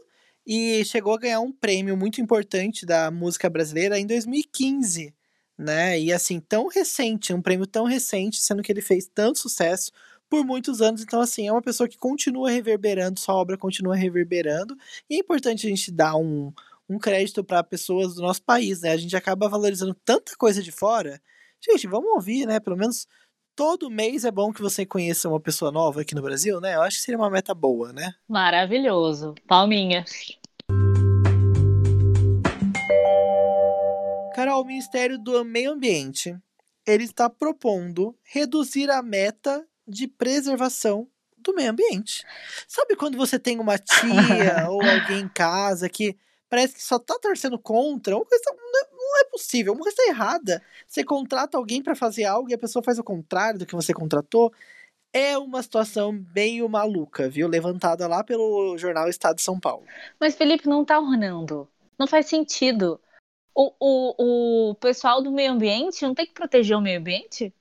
e 0.46 0.82
chegou 0.86 1.12
a 1.14 1.18
ganhar 1.18 1.40
um 1.40 1.52
prêmio 1.52 1.96
muito 1.96 2.20
importante 2.20 2.86
da 2.86 3.10
música 3.10 3.50
brasileira 3.50 3.98
em 3.98 4.06
2015, 4.06 5.12
né? 5.58 6.00
E 6.00 6.12
assim, 6.14 6.40
tão 6.40 6.68
recente, 6.68 7.34
um 7.34 7.42
prêmio 7.42 7.66
tão 7.66 7.84
recente, 7.84 8.40
sendo 8.40 8.62
que 8.62 8.72
ele 8.72 8.80
fez 8.80 9.06
tanto 9.12 9.38
sucesso 9.38 9.90
por 10.28 10.44
muitos 10.44 10.80
anos. 10.80 11.02
Então, 11.02 11.20
assim, 11.20 11.46
é 11.46 11.52
uma 11.52 11.62
pessoa 11.62 11.88
que 11.88 11.98
continua 11.98 12.50
reverberando, 12.50 13.20
sua 13.20 13.34
obra 13.34 13.56
continua 13.56 13.96
reverberando. 13.96 14.76
E 15.08 15.16
é 15.16 15.18
importante 15.18 15.66
a 15.66 15.70
gente 15.70 15.90
dar 15.90 16.16
um, 16.16 16.52
um 16.88 16.98
crédito 16.98 17.42
para 17.44 17.62
pessoas 17.62 18.14
do 18.14 18.22
nosso 18.22 18.42
país, 18.42 18.82
né? 18.82 18.92
A 18.92 18.96
gente 18.96 19.16
acaba 19.16 19.48
valorizando 19.48 19.94
tanta 20.04 20.36
coisa 20.36 20.62
de 20.62 20.72
fora. 20.72 21.20
Gente, 21.60 21.86
vamos 21.86 22.10
ouvir, 22.12 22.46
né? 22.46 22.60
Pelo 22.60 22.76
menos 22.76 23.06
todo 23.54 23.90
mês 23.90 24.24
é 24.24 24.30
bom 24.30 24.52
que 24.52 24.60
você 24.60 24.84
conheça 24.84 25.28
uma 25.28 25.40
pessoa 25.40 25.72
nova 25.72 26.02
aqui 26.02 26.14
no 26.14 26.22
Brasil, 26.22 26.60
né? 26.60 26.74
Eu 26.74 26.82
acho 26.82 26.98
que 26.98 27.04
seria 27.04 27.18
uma 27.18 27.30
meta 27.30 27.54
boa, 27.54 27.92
né? 27.92 28.14
Maravilhoso. 28.28 29.34
Palminhas. 29.46 30.38
Carol, 34.34 34.62
o 34.62 34.66
Ministério 34.66 35.18
do 35.18 35.42
Meio 35.42 35.72
Ambiente, 35.72 36.36
ele 36.86 37.04
está 37.04 37.30
propondo 37.30 38.14
reduzir 38.22 38.90
a 38.90 39.02
meta 39.02 39.66
de 39.86 40.06
preservação 40.06 41.08
do 41.36 41.54
meio 41.54 41.70
ambiente. 41.70 42.24
Sabe 42.66 42.96
quando 42.96 43.16
você 43.16 43.38
tem 43.38 43.58
uma 43.58 43.78
tia 43.78 44.66
ou 44.70 44.82
alguém 44.82 45.20
em 45.20 45.28
casa 45.28 45.88
que 45.88 46.16
parece 46.48 46.74
que 46.74 46.82
só 46.82 46.98
tá 46.98 47.18
torcendo 47.20 47.58
contra, 47.58 48.16
uma 48.16 48.24
coisa 48.24 48.44
não 49.06 49.20
é 49.20 49.24
possível, 49.24 49.72
uma 49.72 49.82
coisa 49.82 50.02
errada. 50.08 50.62
Você 50.86 51.04
contrata 51.04 51.56
alguém 51.56 51.82
para 51.82 51.94
fazer 51.94 52.24
algo 52.24 52.50
e 52.50 52.54
a 52.54 52.58
pessoa 52.58 52.82
faz 52.82 52.98
o 52.98 53.04
contrário 53.04 53.60
do 53.60 53.66
que 53.66 53.74
você 53.74 53.94
contratou. 53.94 54.52
É 55.12 55.38
uma 55.38 55.62
situação 55.62 56.12
meio 56.34 56.68
maluca, 56.68 57.28
viu? 57.28 57.48
Levantada 57.48 58.06
lá 58.06 58.22
pelo 58.22 58.76
jornal 58.76 59.08
Estado 59.08 59.36
de 59.36 59.42
São 59.42 59.58
Paulo. 59.58 59.84
Mas 60.20 60.34
Felipe 60.34 60.68
não 60.68 60.84
tá 60.84 60.98
ornando. 60.98 61.68
Não 61.98 62.06
faz 62.06 62.26
sentido. 62.26 63.00
O, 63.54 63.72
o, 63.80 64.70
o 64.70 64.74
pessoal 64.74 65.22
do 65.22 65.32
meio 65.32 65.52
ambiente 65.52 66.02
não 66.02 66.14
tem 66.14 66.26
que 66.26 66.34
proteger 66.34 66.76
o 66.76 66.80
meio 66.80 67.00
ambiente? 67.00 67.54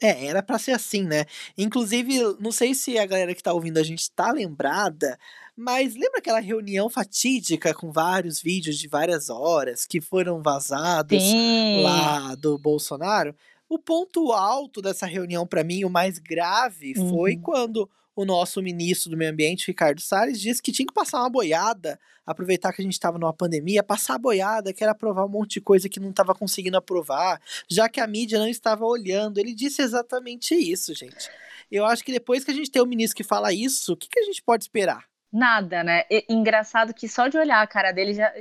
É, 0.00 0.26
era 0.26 0.42
para 0.42 0.58
ser 0.58 0.72
assim, 0.72 1.02
né? 1.04 1.24
Inclusive, 1.56 2.18
não 2.40 2.50
sei 2.52 2.74
se 2.74 2.98
a 2.98 3.06
galera 3.06 3.34
que 3.34 3.42
tá 3.42 3.52
ouvindo 3.52 3.78
a 3.78 3.82
gente 3.82 4.10
tá 4.10 4.32
lembrada, 4.32 5.18
mas 5.56 5.94
lembra 5.94 6.18
aquela 6.18 6.40
reunião 6.40 6.90
fatídica 6.90 7.72
com 7.72 7.92
vários 7.92 8.42
vídeos 8.42 8.76
de 8.78 8.88
várias 8.88 9.30
horas 9.30 9.86
que 9.86 10.00
foram 10.00 10.42
vazados 10.42 11.22
Sim. 11.22 11.82
lá 11.82 12.34
do 12.34 12.58
Bolsonaro? 12.58 13.34
O 13.68 13.78
ponto 13.78 14.32
alto 14.32 14.82
dessa 14.82 15.06
reunião, 15.06 15.46
para 15.46 15.64
mim, 15.64 15.84
o 15.84 15.90
mais 15.90 16.18
grave, 16.18 16.94
foi 16.94 17.34
Uhum. 17.34 17.40
quando 17.40 17.90
o 18.16 18.24
nosso 18.24 18.62
ministro 18.62 19.10
do 19.10 19.16
Meio 19.16 19.32
Ambiente, 19.32 19.66
Ricardo 19.66 20.00
Salles, 20.00 20.40
disse 20.40 20.62
que 20.62 20.72
tinha 20.72 20.86
que 20.86 20.94
passar 20.94 21.20
uma 21.20 21.30
boiada, 21.30 21.98
aproveitar 22.24 22.72
que 22.72 22.80
a 22.80 22.84
gente 22.84 22.92
estava 22.92 23.18
numa 23.18 23.32
pandemia, 23.32 23.82
passar 23.82 24.14
a 24.14 24.18
boiada, 24.18 24.72
que 24.72 24.82
era 24.82 24.92
aprovar 24.92 25.24
um 25.24 25.28
monte 25.28 25.54
de 25.54 25.60
coisa 25.60 25.88
que 25.88 26.00
não 26.00 26.10
estava 26.10 26.34
conseguindo 26.34 26.76
aprovar, 26.76 27.40
já 27.68 27.88
que 27.88 28.00
a 28.00 28.06
mídia 28.06 28.38
não 28.38 28.48
estava 28.48 28.84
olhando. 28.84 29.38
Ele 29.38 29.54
disse 29.54 29.82
exatamente 29.82 30.54
isso, 30.54 30.94
gente. 30.94 31.28
Eu 31.70 31.84
acho 31.84 32.04
que 32.04 32.12
depois 32.12 32.44
que 32.44 32.50
a 32.50 32.54
gente 32.54 32.70
tem 32.70 32.82
um 32.82 32.86
ministro 32.86 33.16
que 33.16 33.24
fala 33.24 33.52
isso, 33.52 33.92
o 33.94 33.96
que, 33.96 34.08
que 34.08 34.20
a 34.20 34.24
gente 34.24 34.42
pode 34.42 34.64
esperar? 34.64 35.04
Nada, 35.32 35.82
né? 35.82 36.04
E- 36.08 36.24
engraçado 36.28 36.94
que 36.94 37.08
só 37.08 37.26
de 37.26 37.36
olhar 37.36 37.60
a 37.60 37.66
cara 37.66 37.90
dele 37.90 38.14
já, 38.14 38.32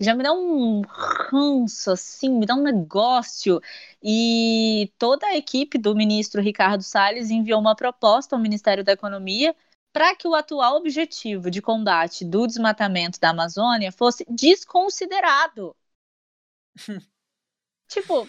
já 0.00 0.14
me 0.14 0.22
dá 0.22 0.32
um 0.32 0.82
ranço, 0.82 1.90
assim, 1.92 2.30
me 2.30 2.46
dá 2.46 2.54
um 2.54 2.62
negócio. 2.62 3.60
E 4.02 4.92
toda 4.98 5.26
a 5.26 5.36
equipe 5.36 5.78
do 5.78 5.94
ministro 5.94 6.42
Ricardo 6.42 6.82
Salles 6.82 7.30
enviou 7.30 7.60
uma 7.60 7.76
proposta 7.76 8.36
ao 8.36 8.42
Ministério 8.42 8.84
da 8.84 8.92
Economia 8.92 9.54
para 9.92 10.14
que 10.16 10.26
o 10.26 10.34
atual 10.34 10.76
objetivo 10.76 11.50
de 11.50 11.62
combate 11.62 12.24
do 12.24 12.46
desmatamento 12.46 13.20
da 13.20 13.30
Amazônia 13.30 13.92
fosse 13.92 14.24
desconsiderado. 14.28 15.76
tipo, 17.88 18.28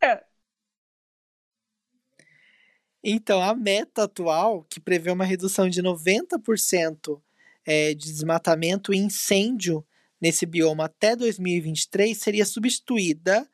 cara, 0.00 0.26
Então, 3.08 3.40
a 3.40 3.54
meta 3.54 4.02
atual, 4.02 4.64
que 4.64 4.80
prevê 4.80 5.12
uma 5.12 5.24
redução 5.24 5.68
de 5.68 5.80
90% 5.80 7.22
eh, 7.64 7.94
de 7.94 8.12
desmatamento 8.12 8.92
e 8.92 8.98
incêndio 8.98 9.86
nesse 10.20 10.46
bioma 10.46 10.86
até 10.86 11.14
2023, 11.14 12.16
seria 12.16 12.46
substituída 12.46 13.48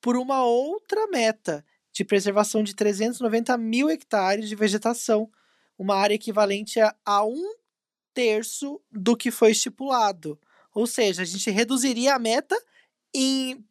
por 0.00 0.16
uma 0.16 0.44
outra 0.44 1.06
meta 1.08 1.64
de 1.92 2.04
preservação 2.04 2.62
de 2.62 2.74
390 2.74 3.56
mil 3.58 3.90
hectares 3.90 4.48
de 4.48 4.54
vegetação, 4.54 5.30
uma 5.76 5.96
área 5.96 6.14
equivalente 6.14 6.78
a, 6.80 7.24
um 7.24 7.54
terço 8.14 8.80
do 8.90 9.16
que 9.16 9.30
foi 9.30 9.52
estipulado. 9.52 10.38
Ou 10.74 10.86
seja, 10.86 11.22
a 11.22 11.24
gente 11.24 11.50
reduziria 11.50 12.14
a 12.14 12.18
meta 12.18 12.56
em, 13.14 13.64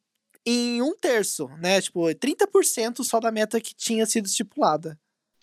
em 0.45 0.81
um 0.81 0.95
terço, 0.95 1.47
né? 1.59 1.81
Tipo, 1.81 2.01
30% 2.01 3.03
só 3.03 3.19
da 3.19 3.31
meta 3.31 3.61
que 3.61 3.73
tinha 3.73 4.05
sido 4.05 4.25
estipulada. 4.25 4.99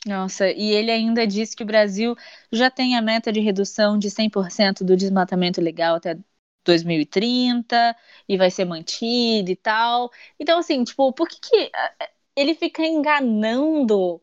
Nossa, 0.06 0.50
e 0.50 0.70
ele 0.70 0.90
ainda 0.90 1.26
disse 1.26 1.56
que 1.56 1.62
o 1.62 1.66
Brasil 1.66 2.14
já 2.52 2.70
tem 2.70 2.94
a 2.94 3.00
meta 3.00 3.32
de 3.32 3.40
redução 3.40 3.98
de 3.98 4.10
100% 4.10 4.84
do 4.84 4.96
desmatamento 4.96 5.62
legal 5.62 5.96
até 5.96 6.18
2030 6.64 7.96
e 8.28 8.36
vai 8.36 8.50
ser 8.50 8.64
mantido 8.64 9.50
e 9.50 9.56
tal. 9.56 10.10
Então, 10.38 10.58
assim, 10.58 10.84
tipo, 10.84 11.12
por 11.12 11.28
que, 11.28 11.40
que 11.40 11.70
ah, 11.74 11.94
ele 12.36 12.54
fica 12.54 12.82
enganando, 12.84 14.20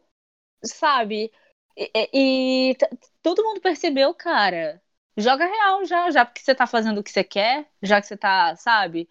sabe? 0.65 1.31
E, 1.77 2.71
e- 2.73 2.77
todo 3.21 3.43
mundo 3.43 3.61
percebeu, 3.61 4.13
cara. 4.13 4.81
Joga 5.17 5.45
real 5.45 5.85
já, 5.85 6.09
já 6.11 6.25
porque 6.25 6.41
você 6.41 6.55
tá 6.55 6.65
fazendo 6.67 6.99
o 6.99 7.03
que 7.03 7.11
você 7.11 7.23
quer, 7.23 7.69
já 7.81 8.01
que 8.01 8.07
você 8.07 8.17
tá, 8.17 8.55
sabe? 8.55 9.09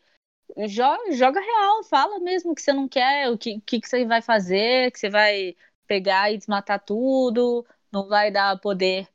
Joga, 0.69 1.13
joga 1.13 1.41
real, 1.41 1.85
fala 1.85 2.19
mesmo 2.21 2.55
que 2.55 2.61
você 2.63 2.73
não 2.73 2.89
quer, 2.89 3.31
o 3.31 3.39
que, 3.39 3.61
que, 3.61 3.81
que 3.81 3.89
você 3.89 4.05
vai 4.05 4.21
fazer, 4.23 4.91
que 4.93 4.99
você 4.99 5.09
vai 5.09 5.57
pegar 5.87 6.31
e 6.33 6.39
desmatar 6.39 6.81
tudo, 6.85 7.67
não 7.93 8.09
vai 8.09 8.31
dar 8.31 8.59
poder 8.61 9.09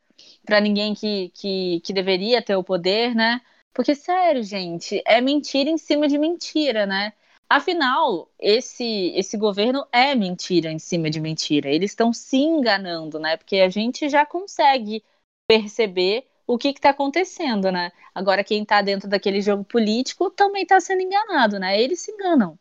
para 0.45 0.59
ninguém 0.61 0.93
que, 0.95 1.29
que, 1.29 1.81
que 1.81 1.93
deveria 1.93 2.41
ter 2.41 2.55
o 2.55 2.63
poder, 2.63 3.13
né? 3.15 3.41
Porque, 3.75 3.93
sério, 3.93 4.41
gente, 4.41 5.01
é 5.05 5.19
mentira 5.19 5.69
em 5.69 5.77
cima 5.77 6.07
de 6.07 6.17
mentira, 6.17 6.85
né? 6.85 7.11
Afinal, 7.49 8.31
esse, 8.39 9.11
esse 9.15 9.37
governo 9.37 9.85
é 9.91 10.15
mentira 10.15 10.71
em 10.71 10.79
cima 10.79 11.09
de 11.09 11.19
mentira. 11.19 11.69
Eles 11.69 11.91
estão 11.91 12.13
se 12.13 12.37
enganando, 12.37 13.19
né? 13.19 13.35
Porque 13.35 13.57
a 13.57 13.69
gente 13.69 14.07
já 14.09 14.25
consegue 14.25 15.03
perceber 15.45 16.25
o 16.47 16.57
que 16.57 16.69
está 16.69 16.91
acontecendo, 16.91 17.69
né? 17.69 17.91
Agora, 18.13 18.45
quem 18.45 18.63
está 18.63 18.81
dentro 18.81 19.09
daquele 19.09 19.41
jogo 19.41 19.65
político 19.65 20.29
também 20.31 20.63
está 20.63 20.79
sendo 20.79 21.01
enganado, 21.01 21.59
né? 21.59 21.79
Eles 21.79 21.99
se 21.99 22.11
enganam. 22.11 22.57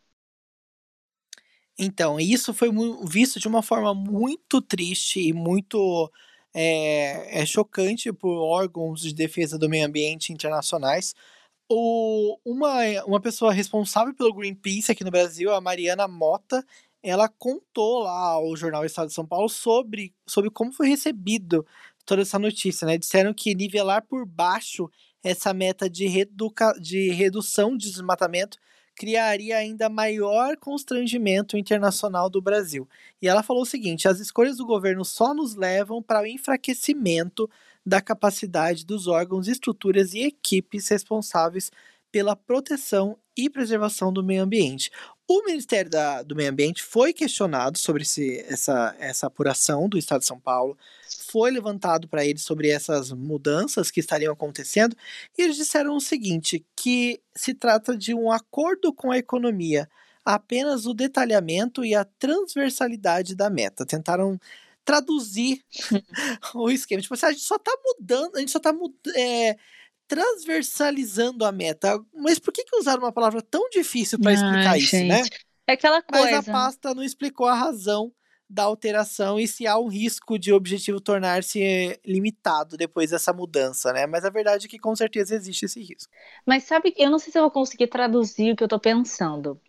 Então, 1.79 2.18
isso 2.18 2.53
foi 2.53 2.70
visto 3.05 3.38
de 3.38 3.46
uma 3.46 3.62
forma 3.62 3.94
muito 3.94 4.61
triste 4.61 5.20
e 5.20 5.33
muito 5.33 6.11
é, 6.55 7.43
é 7.43 7.47
chocante 7.47 8.12
por 8.12 8.37
órgãos 8.38 9.01
de 9.01 9.12
defesa 9.12 9.59
do 9.59 9.69
meio 9.69 9.87
ambiente 9.87 10.33
internacionais. 10.33 11.14
O, 11.69 12.38
uma, 12.45 12.83
uma 13.07 13.21
pessoa 13.21 13.53
responsável 13.53 14.14
pelo 14.14 14.35
Greenpeace 14.35 14.93
aqui 14.93 15.03
no 15.03 15.11
Brasil, 15.11 15.53
a 15.53 15.61
Mariana 15.61 16.07
Mota, 16.07 16.64
ela 17.03 17.29
contou 17.29 18.01
lá 18.01 18.33
ao 18.33 18.57
jornal 18.57 18.85
Estado 18.85 19.09
de 19.09 19.14
São 19.14 19.27
Paulo 19.27 19.49
sobre, 19.49 20.14
sobre 20.27 20.51
como 20.51 20.73
foi 20.73 20.88
recebido 20.88 21.67
toda 22.07 22.23
essa 22.23 22.38
notícia, 22.38 22.87
né? 22.87 22.97
Disseram 22.97 23.35
que 23.35 23.55
nivelar 23.55 24.07
por 24.07 24.25
baixo 24.27 24.90
essa 25.23 25.53
meta 25.53 25.88
de, 25.88 26.07
reduca, 26.07 26.73
de 26.81 27.11
redução 27.11 27.77
de 27.77 27.90
desmatamento 27.90 28.59
criaria 28.94 29.57
ainda 29.57 29.88
maior 29.88 30.57
constrangimento 30.57 31.57
internacional 31.57 32.30
do 32.30 32.40
Brasil. 32.40 32.88
E 33.20 33.28
ela 33.28 33.42
falou 33.42 33.62
o 33.62 33.66
seguinte: 33.66 34.09
as 34.09 34.20
escolhas 34.20 34.57
do 34.57 34.66
governo 34.66 35.04
só 35.04 35.35
nos 35.35 35.54
levam 35.54 36.02
para 36.02 36.22
o 36.22 36.26
enfraquecimento 36.26 37.48
da 37.85 38.00
capacidade 38.00 38.87
dos 38.87 39.07
órgãos, 39.07 39.48
estruturas 39.48 40.14
e 40.14 40.20
equipes 40.22 40.88
responsáveis 40.88 41.70
pela 42.11 42.37
proteção 42.37 43.18
e 43.37 43.50
preservação 43.50 44.12
do 44.12 44.22
meio 44.22 44.42
ambiente. 44.42 44.90
O 45.27 45.43
Ministério 45.45 45.91
da, 45.91 46.23
do 46.23 46.37
Meio 46.37 46.51
Ambiente 46.51 46.83
foi 46.83 47.13
questionado 47.13 47.79
sobre 47.79 48.03
esse, 48.03 48.41
essa, 48.47 48.95
essa 48.99 49.27
apuração 49.27 49.89
do 49.89 49.97
Estado 49.97 50.21
de 50.21 50.27
São 50.27 50.39
Paulo, 50.39 50.77
foi 51.31 51.51
levantado 51.51 52.07
para 52.07 52.25
eles 52.25 52.43
sobre 52.43 52.69
essas 52.69 53.11
mudanças 53.11 53.91
que 53.91 54.01
estariam 54.01 54.33
acontecendo, 54.33 54.95
e 55.37 55.43
eles 55.43 55.57
disseram 55.57 55.97
o 55.97 56.01
seguinte: 56.01 56.65
que 56.77 57.21
se 57.35 57.55
trata 57.55 57.97
de 57.97 58.15
um 58.15 58.31
acordo 58.31 58.93
com 58.93 59.11
a 59.11 59.19
economia, 59.19 59.89
apenas 60.25 60.85
o 60.85 60.93
detalhamento 60.93 61.85
e 61.85 61.95
a 61.95 62.05
transversalidade 62.05 63.35
da 63.35 63.49
meta. 63.49 63.87
Tentaram 63.87 64.39
traduzir 64.85 65.63
o 66.55 66.71
esquema. 66.71 67.01
Tipo 67.01 67.15
assim, 67.15 67.27
a 67.27 67.33
gente 67.33 67.43
só 67.43 67.59
tá 67.59 67.73
mudando, 67.83 68.37
a 68.37 68.41
gente 68.41 68.53
só 68.53 68.61
tá 68.61 68.73
mud- 68.73 68.95
é, 69.17 69.57
transversalizando 70.14 71.44
a 71.44 71.50
meta. 71.50 72.00
Mas 72.14 72.38
por 72.38 72.53
que, 72.53 72.64
que 72.64 72.77
usaram 72.77 73.03
uma 73.03 73.12
palavra 73.12 73.42
tão 73.42 73.68
difícil 73.68 74.18
para 74.20 74.33
explicar 74.33 74.70
Ai, 74.70 74.79
isso, 74.79 74.96
né? 74.96 75.24
gente. 75.24 75.44
É 75.66 75.72
aquela 75.72 76.03
Mas 76.11 76.31
coisa. 76.31 76.38
a 76.38 76.42
pasta 76.42 76.94
não 76.94 77.03
explicou 77.03 77.46
a 77.46 77.55
razão 77.55 78.12
da 78.48 78.62
alteração 78.62 79.40
e 79.40 79.48
se 79.48 79.66
há 79.66 79.77
um 79.79 79.88
risco 79.88 80.38
de 80.38 80.53
o 80.53 80.57
objetivo 80.57 81.00
tornar-se 81.00 81.62
eh, 81.62 81.98
limitado 82.05 82.77
depois 82.77 83.11
dessa 83.11 83.33
mudança, 83.33 83.92
né? 83.92 84.07
Mas 84.07 84.24
a 84.24 84.31
verdade 84.31 84.66
é 84.66 84.68
que 84.68 84.79
com 84.79 84.94
certeza 84.94 85.35
existe 85.35 85.64
esse 85.64 85.81
risco. 85.81 86.12
Mas 86.46 86.64
sabe, 86.64 86.94
eu 86.96 87.11
não 87.11 87.18
sei 87.18 87.33
se 87.33 87.38
eu 87.38 87.42
vou 87.42 87.50
conseguir 87.50 87.88
traduzir 87.88 88.53
o 88.53 88.57
que 88.57 88.62
eu 88.62 88.68
tô 88.68 88.79
pensando. 88.79 89.61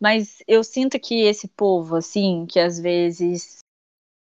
Mas 0.00 0.38
eu 0.48 0.64
sinto 0.64 0.98
que 0.98 1.22
esse 1.22 1.48
povo, 1.48 1.96
assim, 1.96 2.46
que 2.48 2.58
às 2.58 2.78
vezes 2.78 3.58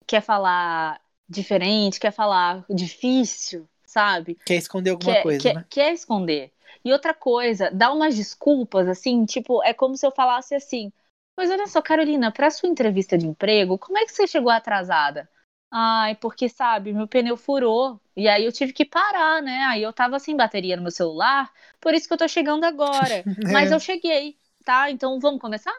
quer 0.08 0.22
falar 0.22 1.00
diferente, 1.28 2.00
quer 2.00 2.12
falar 2.12 2.66
difícil, 2.70 3.70
sabe? 3.90 4.38
Quer 4.46 4.56
esconder 4.56 4.90
alguma 4.92 5.14
quer, 5.14 5.24
coisa, 5.24 5.54
quer, 5.54 5.54
né? 5.54 5.66
quer 5.70 5.94
esconder. 5.94 6.54
E 6.84 6.92
outra 6.94 7.14
coisa, 7.14 7.70
dá 7.72 7.92
umas 7.92 8.16
desculpas, 8.16 8.88
assim, 8.88 9.26
tipo, 9.26 9.64
é 9.64 9.74
como 9.74 9.98
se 9.98 10.06
eu 10.06 10.12
falasse 10.12 10.56
assim: 10.56 10.92
Mas 11.38 11.50
olha 11.52 11.68
só, 11.68 11.82
Carolina, 11.82 12.32
para 12.32 12.50
sua 12.52 12.70
entrevista 12.70 13.18
de 13.18 13.28
emprego, 13.28 13.78
como 13.78 13.98
é 13.98 14.06
que 14.06 14.12
você 14.12 14.28
chegou 14.28 14.52
atrasada? 14.52 15.30
Ai, 15.72 16.16
porque 16.16 16.50
sabe, 16.50 16.94
meu 16.94 17.08
pneu 17.08 17.38
furou. 17.38 18.00
E 18.16 18.28
aí 18.28 18.44
eu 18.46 18.52
tive 18.52 18.74
que 18.74 18.86
parar, 18.86 19.42
né? 19.42 19.60
Aí 19.66 19.84
eu 19.84 19.94
tava 19.94 20.20
sem 20.20 20.36
bateria 20.36 20.76
no 20.76 20.82
meu 20.84 20.92
celular, 20.92 21.52
por 21.80 21.94
isso 21.94 22.08
que 22.08 22.14
eu 22.14 22.18
tô 22.18 22.28
chegando 22.28 22.64
agora. 22.66 23.28
Mas 23.48 23.72
eu 23.72 23.80
cheguei, 23.80 24.38
tá? 24.66 24.90
Então 24.92 25.20
vamos 25.20 25.40
começar? 25.42 25.74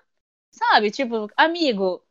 Sabe, 0.53 0.91
tipo, 0.91 1.29
amigo, 1.37 2.05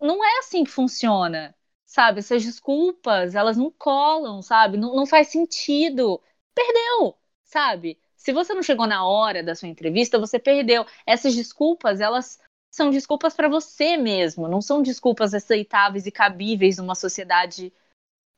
não 0.00 0.24
é 0.24 0.38
assim 0.40 0.64
que 0.64 0.70
funciona. 0.70 1.54
Sabe, 1.92 2.20
essas 2.20 2.42
desculpas, 2.42 3.34
elas 3.34 3.58
não 3.58 3.70
colam, 3.70 4.40
sabe? 4.40 4.78
Não, 4.78 4.96
não 4.96 5.04
faz 5.04 5.28
sentido. 5.28 6.22
Perdeu, 6.54 7.14
sabe? 7.44 8.00
Se 8.16 8.32
você 8.32 8.54
não 8.54 8.62
chegou 8.62 8.86
na 8.86 9.06
hora 9.06 9.42
da 9.42 9.54
sua 9.54 9.68
entrevista, 9.68 10.18
você 10.18 10.38
perdeu. 10.38 10.86
Essas 11.04 11.34
desculpas, 11.34 12.00
elas 12.00 12.40
são 12.70 12.88
desculpas 12.90 13.34
para 13.34 13.46
você 13.46 13.98
mesmo, 13.98 14.48
não 14.48 14.62
são 14.62 14.82
desculpas 14.82 15.34
aceitáveis 15.34 16.06
e 16.06 16.10
cabíveis 16.10 16.78
numa 16.78 16.94
sociedade 16.94 17.70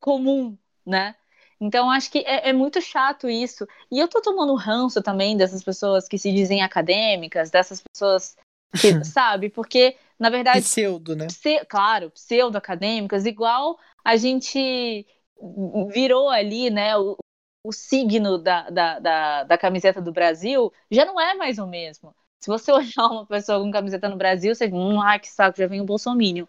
comum, 0.00 0.58
né? 0.84 1.14
Então, 1.60 1.88
acho 1.88 2.10
que 2.10 2.24
é, 2.26 2.48
é, 2.48 2.52
muito 2.52 2.82
chato 2.82 3.30
isso. 3.30 3.68
E 3.88 4.00
eu 4.00 4.08
tô 4.08 4.20
tomando 4.20 4.56
ranço 4.56 5.00
também 5.00 5.36
dessas 5.36 5.62
pessoas 5.62 6.08
que 6.08 6.18
se 6.18 6.32
dizem 6.32 6.60
acadêmicas, 6.60 7.52
dessas 7.52 7.80
pessoas 7.80 8.36
que, 8.80 9.04
sabe? 9.06 9.48
Porque, 9.48 9.96
na 10.18 10.30
verdade. 10.30 10.62
Pseudo, 10.62 11.16
né? 11.16 11.26
Pse 11.26 11.64
claro, 11.66 12.10
pseudo-acadêmicas, 12.10 13.26
igual 13.26 13.78
a 14.04 14.16
gente 14.16 15.06
virou 15.92 16.28
ali, 16.28 16.70
né? 16.70 16.96
O, 16.96 17.16
o 17.64 17.72
signo 17.72 18.38
da, 18.38 18.68
da, 18.70 18.98
da, 18.98 19.44
da 19.44 19.58
camiseta 19.58 20.00
do 20.00 20.12
Brasil 20.12 20.72
já 20.90 21.04
não 21.04 21.20
é 21.20 21.34
mais 21.34 21.58
o 21.58 21.66
mesmo. 21.66 22.14
Se 22.40 22.48
você 22.48 22.70
olhar 22.72 23.06
uma 23.10 23.26
pessoa 23.26 23.58
com 23.60 23.70
camiseta 23.70 24.08
no 24.08 24.16
Brasil, 24.16 24.54
você 24.54 24.66
hum, 24.66 25.00
ai 25.00 25.18
que 25.18 25.28
saco, 25.28 25.58
já 25.58 25.66
vem 25.66 25.80
o 25.80 25.84
Bolsonaro. 25.84 26.46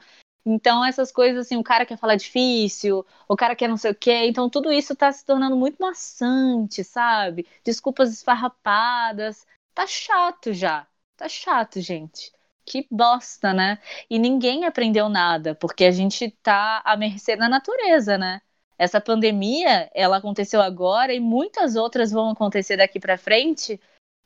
Então, 0.47 0.85
essas 0.85 1.11
coisas 1.11 1.45
assim, 1.45 1.57
o 1.57 1.63
cara 1.63 1.85
quer 1.85 1.97
falar 1.97 2.15
difícil, 2.15 3.03
o 3.27 3.35
cara 3.35 3.55
quer 3.55 3.67
não 3.67 3.77
sei 3.77 3.91
o 3.91 3.95
quê. 3.95 4.25
Então, 4.27 4.47
tudo 4.49 4.71
isso 4.71 4.95
tá 4.95 5.11
se 5.11 5.25
tornando 5.25 5.55
muito 5.55 5.77
maçante, 5.79 6.83
sabe? 6.83 7.47
Desculpas 7.63 8.11
esfarrapadas. 8.13 9.45
Tá 9.73 9.87
chato 9.87 10.53
já. 10.53 10.87
Tá 11.17 11.27
chato, 11.27 11.81
gente. 11.81 12.31
Que 12.65 12.87
bosta, 12.89 13.53
né? 13.53 13.79
E 14.09 14.17
ninguém 14.17 14.65
aprendeu 14.65 15.07
nada, 15.07 15.53
porque 15.55 15.85
a 15.85 15.91
gente 15.91 16.31
tá 16.41 16.81
à 16.83 16.97
mercê 16.97 17.35
da 17.35 17.47
natureza, 17.47 18.17
né? 18.17 18.41
Essa 18.77 18.99
pandemia, 18.99 19.89
ela 19.93 20.17
aconteceu 20.17 20.61
agora 20.61 21.13
e 21.13 21.19
muitas 21.19 21.75
outras 21.75 22.11
vão 22.11 22.31
acontecer 22.31 22.77
daqui 22.77 22.99
para 22.99 23.17
frente 23.17 23.79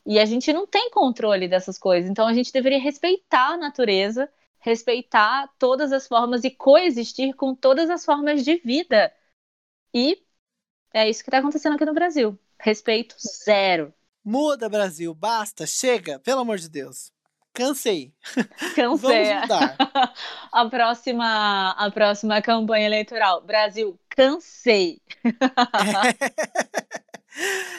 e 0.04 0.18
a 0.18 0.24
gente 0.24 0.52
não 0.52 0.66
tem 0.66 0.90
controle 0.90 1.46
dessas 1.46 1.78
coisas. 1.78 2.10
Então 2.10 2.26
a 2.26 2.32
gente 2.32 2.52
deveria 2.52 2.80
respeitar 2.80 3.50
a 3.52 3.56
natureza, 3.56 4.28
respeitar 4.58 5.48
todas 5.58 5.92
as 5.92 6.08
formas 6.08 6.42
e 6.42 6.50
coexistir 6.50 7.34
com 7.34 7.54
todas 7.54 7.90
as 7.90 8.04
formas 8.04 8.44
de 8.44 8.56
vida. 8.56 9.12
E 9.94 10.20
é 10.92 11.08
isso 11.08 11.22
que 11.22 11.28
está 11.30 11.38
acontecendo 11.38 11.74
aqui 11.74 11.84
no 11.84 11.94
Brasil. 11.94 12.38
Respeito 12.58 13.14
zero. 13.44 13.94
Muda, 14.24 14.68
Brasil. 14.68 15.14
Basta. 15.14 15.66
Chega. 15.66 16.18
Pelo 16.18 16.40
amor 16.40 16.58
de 16.58 16.68
Deus. 16.68 17.12
Cansei. 17.52 18.12
Cansei. 18.74 18.84
Vamos 18.86 19.02
mudar. 19.02 19.76
a, 20.52 20.68
próxima, 20.68 21.70
a 21.70 21.90
próxima 21.90 22.40
campanha 22.40 22.86
eleitoral. 22.86 23.42
Brasil, 23.42 23.98
cansei. 24.08 25.00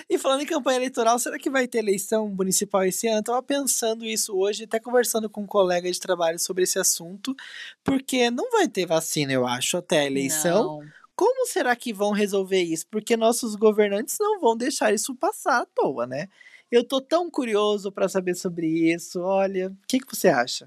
E 0.10 0.18
falando 0.18 0.42
em 0.42 0.46
campanha 0.46 0.78
eleitoral, 0.78 1.20
será 1.20 1.38
que 1.38 1.50
vai 1.50 1.68
ter 1.68 1.80
eleição 1.80 2.28
municipal 2.30 2.84
esse 2.84 3.08
ano? 3.08 3.20
Eu 3.20 3.24
tava 3.24 3.44
pensando 3.44 4.06
isso 4.06 4.36
hoje, 4.36 4.64
até 4.64 4.80
conversando 4.80 5.30
com 5.30 5.42
um 5.42 5.48
colega 5.48 5.92
de 5.92 6.00
trabalho 6.00 6.40
sobre 6.40 6.64
esse 6.64 6.80
assunto, 6.80 7.36
porque 7.84 8.32
não 8.32 8.50
vai 8.50 8.68
ter 8.68 8.86
vacina, 8.86 9.32
eu 9.34 9.46
acho, 9.46 9.78
até 9.78 10.00
a 10.00 10.06
eleição. 10.06 10.80
Não. 10.80 10.90
Como 11.16 11.46
será 11.48 11.76
que 11.76 11.94
vão 11.94 12.12
resolver 12.12 12.62
isso? 12.62 12.88
Porque 12.88 13.16
nossos 13.16 13.56
governantes 13.56 14.18
não 14.20 14.40
vão 14.40 14.58
deixar 14.58 14.94
isso 14.94 15.14
passar 15.16 15.62
à 15.62 15.66
toa, 15.66 16.08
né? 16.08 16.28
Eu 16.72 16.88
tô 16.88 17.02
tão 17.02 17.30
curioso 17.30 17.92
para 17.92 18.08
saber 18.08 18.34
sobre 18.36 18.68
isso. 18.68 19.22
Olha, 19.22 19.68
o 19.68 19.88
que, 19.88 20.00
que 20.00 20.16
você 20.16 20.30
acha? 20.30 20.66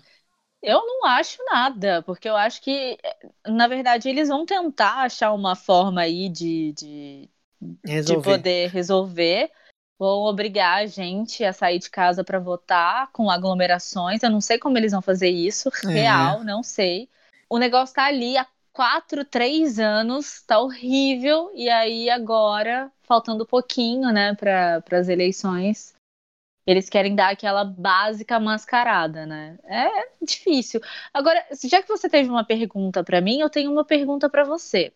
Eu 0.62 0.78
não 0.86 1.06
acho 1.06 1.38
nada, 1.44 2.02
porque 2.02 2.28
eu 2.28 2.36
acho 2.36 2.62
que, 2.62 2.98
na 3.46 3.66
verdade, 3.66 4.08
eles 4.08 4.28
vão 4.28 4.46
tentar 4.46 5.02
achar 5.02 5.32
uma 5.32 5.54
forma 5.54 6.02
aí 6.02 6.28
de, 6.28 6.72
de, 6.72 7.30
resolver. 7.84 8.20
de 8.20 8.24
poder 8.24 8.70
resolver. 8.70 9.50
Vão 9.98 10.22
obrigar 10.22 10.82
a 10.82 10.86
gente 10.86 11.44
a 11.44 11.52
sair 11.52 11.78
de 11.78 11.88
casa 11.88 12.24
para 12.24 12.38
votar 12.38 13.10
com 13.12 13.30
aglomerações. 13.30 14.22
Eu 14.22 14.30
não 14.30 14.40
sei 14.40 14.58
como 14.58 14.76
eles 14.76 14.92
vão 14.92 15.02
fazer 15.02 15.28
isso, 15.28 15.70
é. 15.84 15.88
real, 15.88 16.40
é. 16.40 16.44
não 16.44 16.62
sei. 16.62 17.08
O 17.48 17.58
negócio 17.58 17.94
tá 17.94 18.06
ali 18.06 18.36
há 18.36 18.46
quatro, 18.72 19.24
três 19.24 19.78
anos, 19.78 20.42
tá 20.46 20.58
horrível. 20.58 21.50
E 21.54 21.70
aí 21.70 22.10
agora, 22.10 22.90
faltando 23.02 23.46
pouquinho, 23.46 24.10
né, 24.10 24.34
para 24.34 24.82
as 24.92 25.08
eleições, 25.08 25.93
eles 26.66 26.88
querem 26.88 27.14
dar 27.14 27.30
aquela 27.30 27.64
básica 27.64 28.40
mascarada, 28.40 29.26
né? 29.26 29.58
É 29.64 29.88
difícil. 30.24 30.80
Agora, 31.12 31.44
já 31.64 31.82
que 31.82 31.88
você 31.88 32.08
teve 32.08 32.28
uma 32.28 32.44
pergunta 32.44 33.04
para 33.04 33.20
mim, 33.20 33.40
eu 33.40 33.50
tenho 33.50 33.70
uma 33.70 33.84
pergunta 33.84 34.28
para 34.28 34.44
você. 34.44 34.92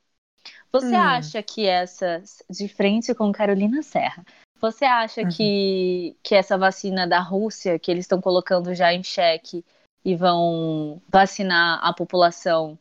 Você 0.72 0.94
hum. 0.94 1.00
acha 1.00 1.42
que 1.42 1.66
essas, 1.66 2.42
de 2.48 2.68
frente 2.68 3.14
com 3.14 3.32
Carolina 3.32 3.82
Serra, 3.82 4.24
você 4.60 4.84
acha 4.84 5.22
uhum. 5.22 5.28
que, 5.28 6.16
que 6.22 6.34
essa 6.34 6.58
vacina 6.58 7.06
da 7.06 7.20
Rússia, 7.20 7.78
que 7.78 7.90
eles 7.90 8.04
estão 8.04 8.20
colocando 8.20 8.74
já 8.74 8.92
em 8.92 9.02
xeque 9.02 9.64
e 10.04 10.16
vão 10.16 11.00
vacinar 11.08 11.80
a 11.82 11.92
população 11.92 12.78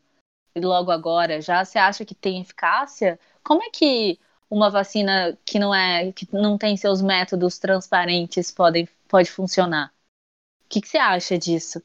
logo 0.55 0.91
agora 0.91 1.39
já, 1.39 1.63
você 1.63 1.77
acha 1.77 2.03
que 2.03 2.15
tem 2.15 2.41
eficácia? 2.41 3.19
Como 3.43 3.63
é 3.63 3.69
que 3.69 4.19
uma 4.49 4.69
vacina 4.69 5.37
que 5.45 5.59
não 5.59 5.73
é 5.73 6.11
que 6.11 6.27
não 6.31 6.57
tem 6.57 6.77
seus 6.77 7.01
métodos 7.01 7.57
transparentes 7.57 8.51
podem, 8.51 8.87
pode 9.07 9.29
funcionar? 9.29 9.91
O 10.65 10.69
que, 10.69 10.81
que 10.81 10.87
você 10.87 10.97
acha 10.97 11.37
disso? 11.37 11.81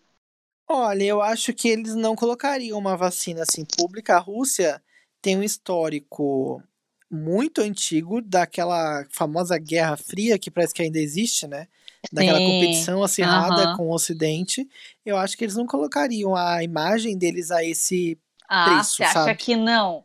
Olha, 0.68 1.04
eu 1.04 1.20
acho 1.20 1.52
que 1.52 1.68
eles 1.68 1.94
não 1.94 2.16
colocariam 2.16 2.78
uma 2.78 2.96
vacina 2.96 3.42
assim 3.42 3.64
pública. 3.64 4.16
A 4.16 4.20
Rússia 4.20 4.82
tem 5.20 5.36
um 5.36 5.42
histórico 5.42 6.62
muito 7.10 7.60
antigo 7.60 8.22
daquela 8.22 9.04
famosa 9.10 9.58
Guerra 9.58 9.96
Fria, 9.96 10.38
que 10.38 10.50
parece 10.50 10.72
que 10.72 10.82
ainda 10.82 10.98
existe, 10.98 11.46
né? 11.46 11.68
Daquela 12.10 12.38
Sim. 12.38 12.46
competição 12.46 13.02
acirrada 13.02 13.70
uhum. 13.70 13.76
com 13.76 13.88
o 13.88 13.94
Ocidente. 13.94 14.66
Eu 15.04 15.16
acho 15.16 15.36
que 15.36 15.44
eles 15.44 15.54
não 15.54 15.66
colocariam 15.66 16.34
a 16.34 16.64
imagem 16.64 17.16
deles 17.16 17.50
a 17.50 17.62
esse 17.62 18.18
ah, 18.48 18.64
preço, 18.64 18.96
você 18.96 19.04
acha 19.04 19.34
que 19.34 19.54
não? 19.54 20.04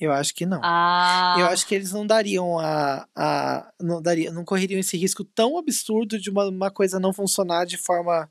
Eu 0.00 0.12
acho 0.12 0.34
que 0.34 0.46
não. 0.46 0.60
Ah. 0.62 1.36
Eu 1.38 1.46
acho 1.46 1.66
que 1.66 1.74
eles 1.74 1.92
não 1.92 2.06
dariam 2.06 2.58
a. 2.58 3.06
a 3.16 3.72
não, 3.80 4.00
daria, 4.00 4.30
não 4.30 4.44
correriam 4.44 4.78
esse 4.78 4.96
risco 4.96 5.24
tão 5.24 5.58
absurdo 5.58 6.18
de 6.18 6.30
uma, 6.30 6.46
uma 6.46 6.70
coisa 6.70 7.00
não 7.00 7.12
funcionar 7.12 7.64
de 7.66 7.76
forma, 7.76 8.30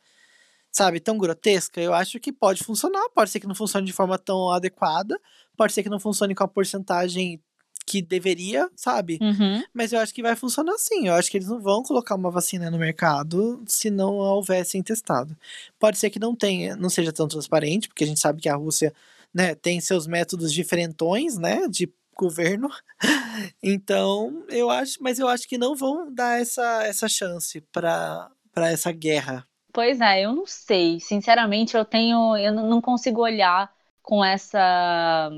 sabe, 0.71 0.99
tão 0.99 1.17
grotesca. 1.17 1.81
Eu 1.81 1.93
acho 1.93 2.19
que 2.19 2.31
pode 2.31 2.63
funcionar. 2.63 3.09
Pode 3.13 3.31
ser 3.31 3.39
que 3.39 3.47
não 3.47 3.55
funcione 3.55 3.85
de 3.85 3.93
forma 3.93 4.17
tão 4.17 4.49
adequada, 4.49 5.19
Pode 5.57 5.73
ser 5.73 5.81
que 5.81 5.89
não 5.89 5.99
funcione 5.99 6.35
com 6.35 6.43
a 6.43 6.47
porcentagem 6.47 7.41
que 7.85 8.01
deveria, 8.01 8.69
sabe? 8.75 9.17
Uhum. 9.19 9.63
Mas 9.73 9.91
eu 9.91 9.99
acho 9.99 10.13
que 10.13 10.21
vai 10.21 10.35
funcionar 10.35 10.77
sim. 10.77 11.07
Eu 11.07 11.15
acho 11.15 11.31
que 11.31 11.37
eles 11.37 11.47
não 11.47 11.59
vão 11.59 11.81
colocar 11.81 12.15
uma 12.15 12.29
vacina 12.29 12.69
no 12.69 12.77
mercado 12.77 13.63
se 13.65 13.89
não 13.89 14.21
a 14.21 14.33
houvessem 14.33 14.83
testado. 14.83 15.35
Pode 15.79 15.97
ser 15.97 16.09
que 16.09 16.19
não 16.19 16.35
tenha, 16.35 16.75
não 16.75 16.89
seja 16.89 17.11
tão 17.11 17.27
transparente, 17.27 17.87
porque 17.87 18.03
a 18.03 18.07
gente 18.07 18.19
sabe 18.19 18.41
que 18.41 18.49
a 18.49 18.55
Rússia, 18.55 18.93
né, 19.37 19.53
tem 19.53 19.79
seus 19.79 20.07
métodos 20.07 20.51
diferentões, 20.51 21.37
né, 21.37 21.67
de 21.67 21.93
governo. 22.17 22.69
Então, 23.61 24.43
eu 24.49 24.67
acho, 24.67 24.97
mas 24.99 25.19
eu 25.19 25.27
acho 25.27 25.47
que 25.47 25.59
não 25.59 25.75
vão 25.75 26.11
dar 26.11 26.41
essa, 26.41 26.83
essa 26.87 27.07
chance 27.07 27.61
para 27.71 28.31
essa 28.55 28.91
guerra. 28.91 29.47
Pois 29.71 30.01
é, 30.01 30.23
eu 30.25 30.33
não 30.33 30.47
sei. 30.47 30.99
Sinceramente, 30.99 31.77
eu 31.77 31.85
tenho, 31.85 32.35
eu 32.35 32.51
não 32.51 32.81
consigo 32.81 33.21
olhar 33.21 33.71
com 34.01 34.25
essa 34.25 35.29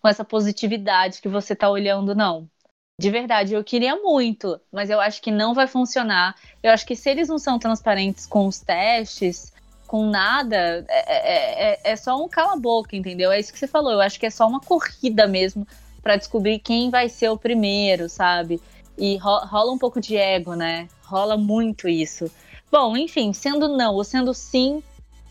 com 0.00 0.08
essa 0.08 0.24
positividade 0.24 1.20
que 1.20 1.28
você 1.28 1.52
está 1.52 1.68
olhando, 1.68 2.14
não. 2.14 2.48
De 2.98 3.10
verdade, 3.10 3.52
eu 3.52 3.62
queria 3.62 3.94
muito, 3.96 4.58
mas 4.72 4.88
eu 4.88 4.98
acho 4.98 5.20
que 5.20 5.30
não 5.30 5.52
vai 5.52 5.66
funcionar. 5.66 6.34
Eu 6.62 6.72
acho 6.72 6.86
que 6.86 6.96
se 6.96 7.10
eles 7.10 7.28
não 7.28 7.38
são 7.38 7.58
transparentes 7.58 8.24
com 8.24 8.46
os 8.46 8.58
testes, 8.60 9.52
com 9.88 10.06
nada, 10.06 10.84
é, 10.86 10.98
é, 11.08 11.70
é, 11.72 11.80
é 11.82 11.96
só 11.96 12.22
um 12.22 12.28
cala-boca, 12.28 12.94
entendeu? 12.94 13.32
É 13.32 13.40
isso 13.40 13.52
que 13.52 13.58
você 13.58 13.66
falou. 13.66 13.90
Eu 13.90 14.00
acho 14.00 14.20
que 14.20 14.26
é 14.26 14.30
só 14.30 14.46
uma 14.46 14.60
corrida 14.60 15.26
mesmo 15.26 15.66
para 16.02 16.16
descobrir 16.16 16.58
quem 16.58 16.90
vai 16.90 17.08
ser 17.08 17.30
o 17.30 17.38
primeiro, 17.38 18.08
sabe? 18.08 18.60
E 18.96 19.16
rola 19.16 19.72
um 19.72 19.78
pouco 19.78 20.00
de 20.00 20.16
ego, 20.16 20.54
né? 20.54 20.88
Rola 21.04 21.38
muito 21.38 21.88
isso. 21.88 22.30
Bom, 22.70 22.96
enfim, 22.96 23.32
sendo 23.32 23.66
não 23.66 23.94
ou 23.94 24.04
sendo 24.04 24.34
sim, 24.34 24.82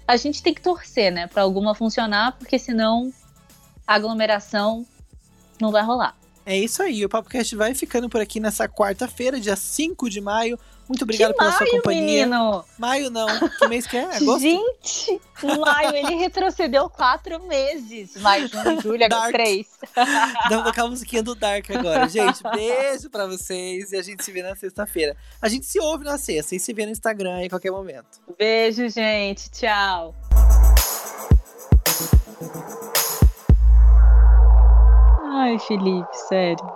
a 0.07 0.17
gente 0.17 0.41
tem 0.41 0.53
que 0.53 0.61
torcer, 0.61 1.11
né, 1.11 1.27
para 1.27 1.43
alguma 1.43 1.75
funcionar, 1.75 2.31
porque 2.31 2.57
senão 2.57 3.13
a 3.85 3.93
aglomeração 3.93 4.83
não 5.61 5.71
vai 5.71 5.83
rolar. 5.83 6.16
É 6.47 6.57
isso 6.57 6.81
aí, 6.81 7.03
o 7.03 7.09
PapoCast 7.09 7.53
vai 7.57 7.75
ficando 7.75 8.07
por 8.07 8.21
aqui 8.21 8.39
nessa 8.39 8.69
quarta-feira, 8.69 9.37
dia 9.37 9.57
5 9.57 10.09
de 10.09 10.21
maio. 10.21 10.57
Muito 10.87 11.01
obrigado 11.03 11.33
que 11.33 11.37
pela 11.37 11.49
maio, 11.49 11.57
sua 11.57 11.69
companhia. 11.69 12.25
Menino? 12.25 12.65
Maio 12.79 13.09
não. 13.09 13.27
Que 13.49 13.67
mês 13.67 13.85
que 13.85 13.97
é? 13.97 14.05
Agosto? 14.15 14.39
Gente, 14.39 15.21
maio 15.43 15.93
ele 15.93 16.15
retrocedeu 16.15 16.89
quatro 16.89 17.43
meses. 17.43 18.15
Maio, 18.21 18.47
junho, 18.47 18.81
julho, 18.81 19.03
agora 19.03 19.29
três. 19.29 19.67
Vamos 20.47 20.63
tocar 20.63 20.83
a 20.83 20.87
musiquinha 20.87 21.21
do 21.21 21.35
Dark 21.35 21.69
agora. 21.69 22.07
Gente, 22.07 22.41
beijo 22.55 23.09
pra 23.09 23.27
vocês 23.27 23.91
e 23.91 23.97
a 23.97 24.01
gente 24.01 24.23
se 24.23 24.31
vê 24.31 24.41
na 24.41 24.55
sexta-feira. 24.55 25.17
A 25.41 25.49
gente 25.49 25.65
se 25.65 25.81
ouve 25.81 26.05
na 26.05 26.17
sexta 26.17 26.55
e 26.55 26.59
se 26.61 26.71
vê 26.71 26.85
no 26.85 26.93
Instagram 26.93 27.43
em 27.43 27.49
qualquer 27.49 27.71
momento. 27.71 28.21
Beijo, 28.39 28.87
gente. 28.87 29.51
Tchau. 29.51 30.15
Ai, 35.39 35.59
Felipe, 35.59 36.15
sério. 36.17 36.67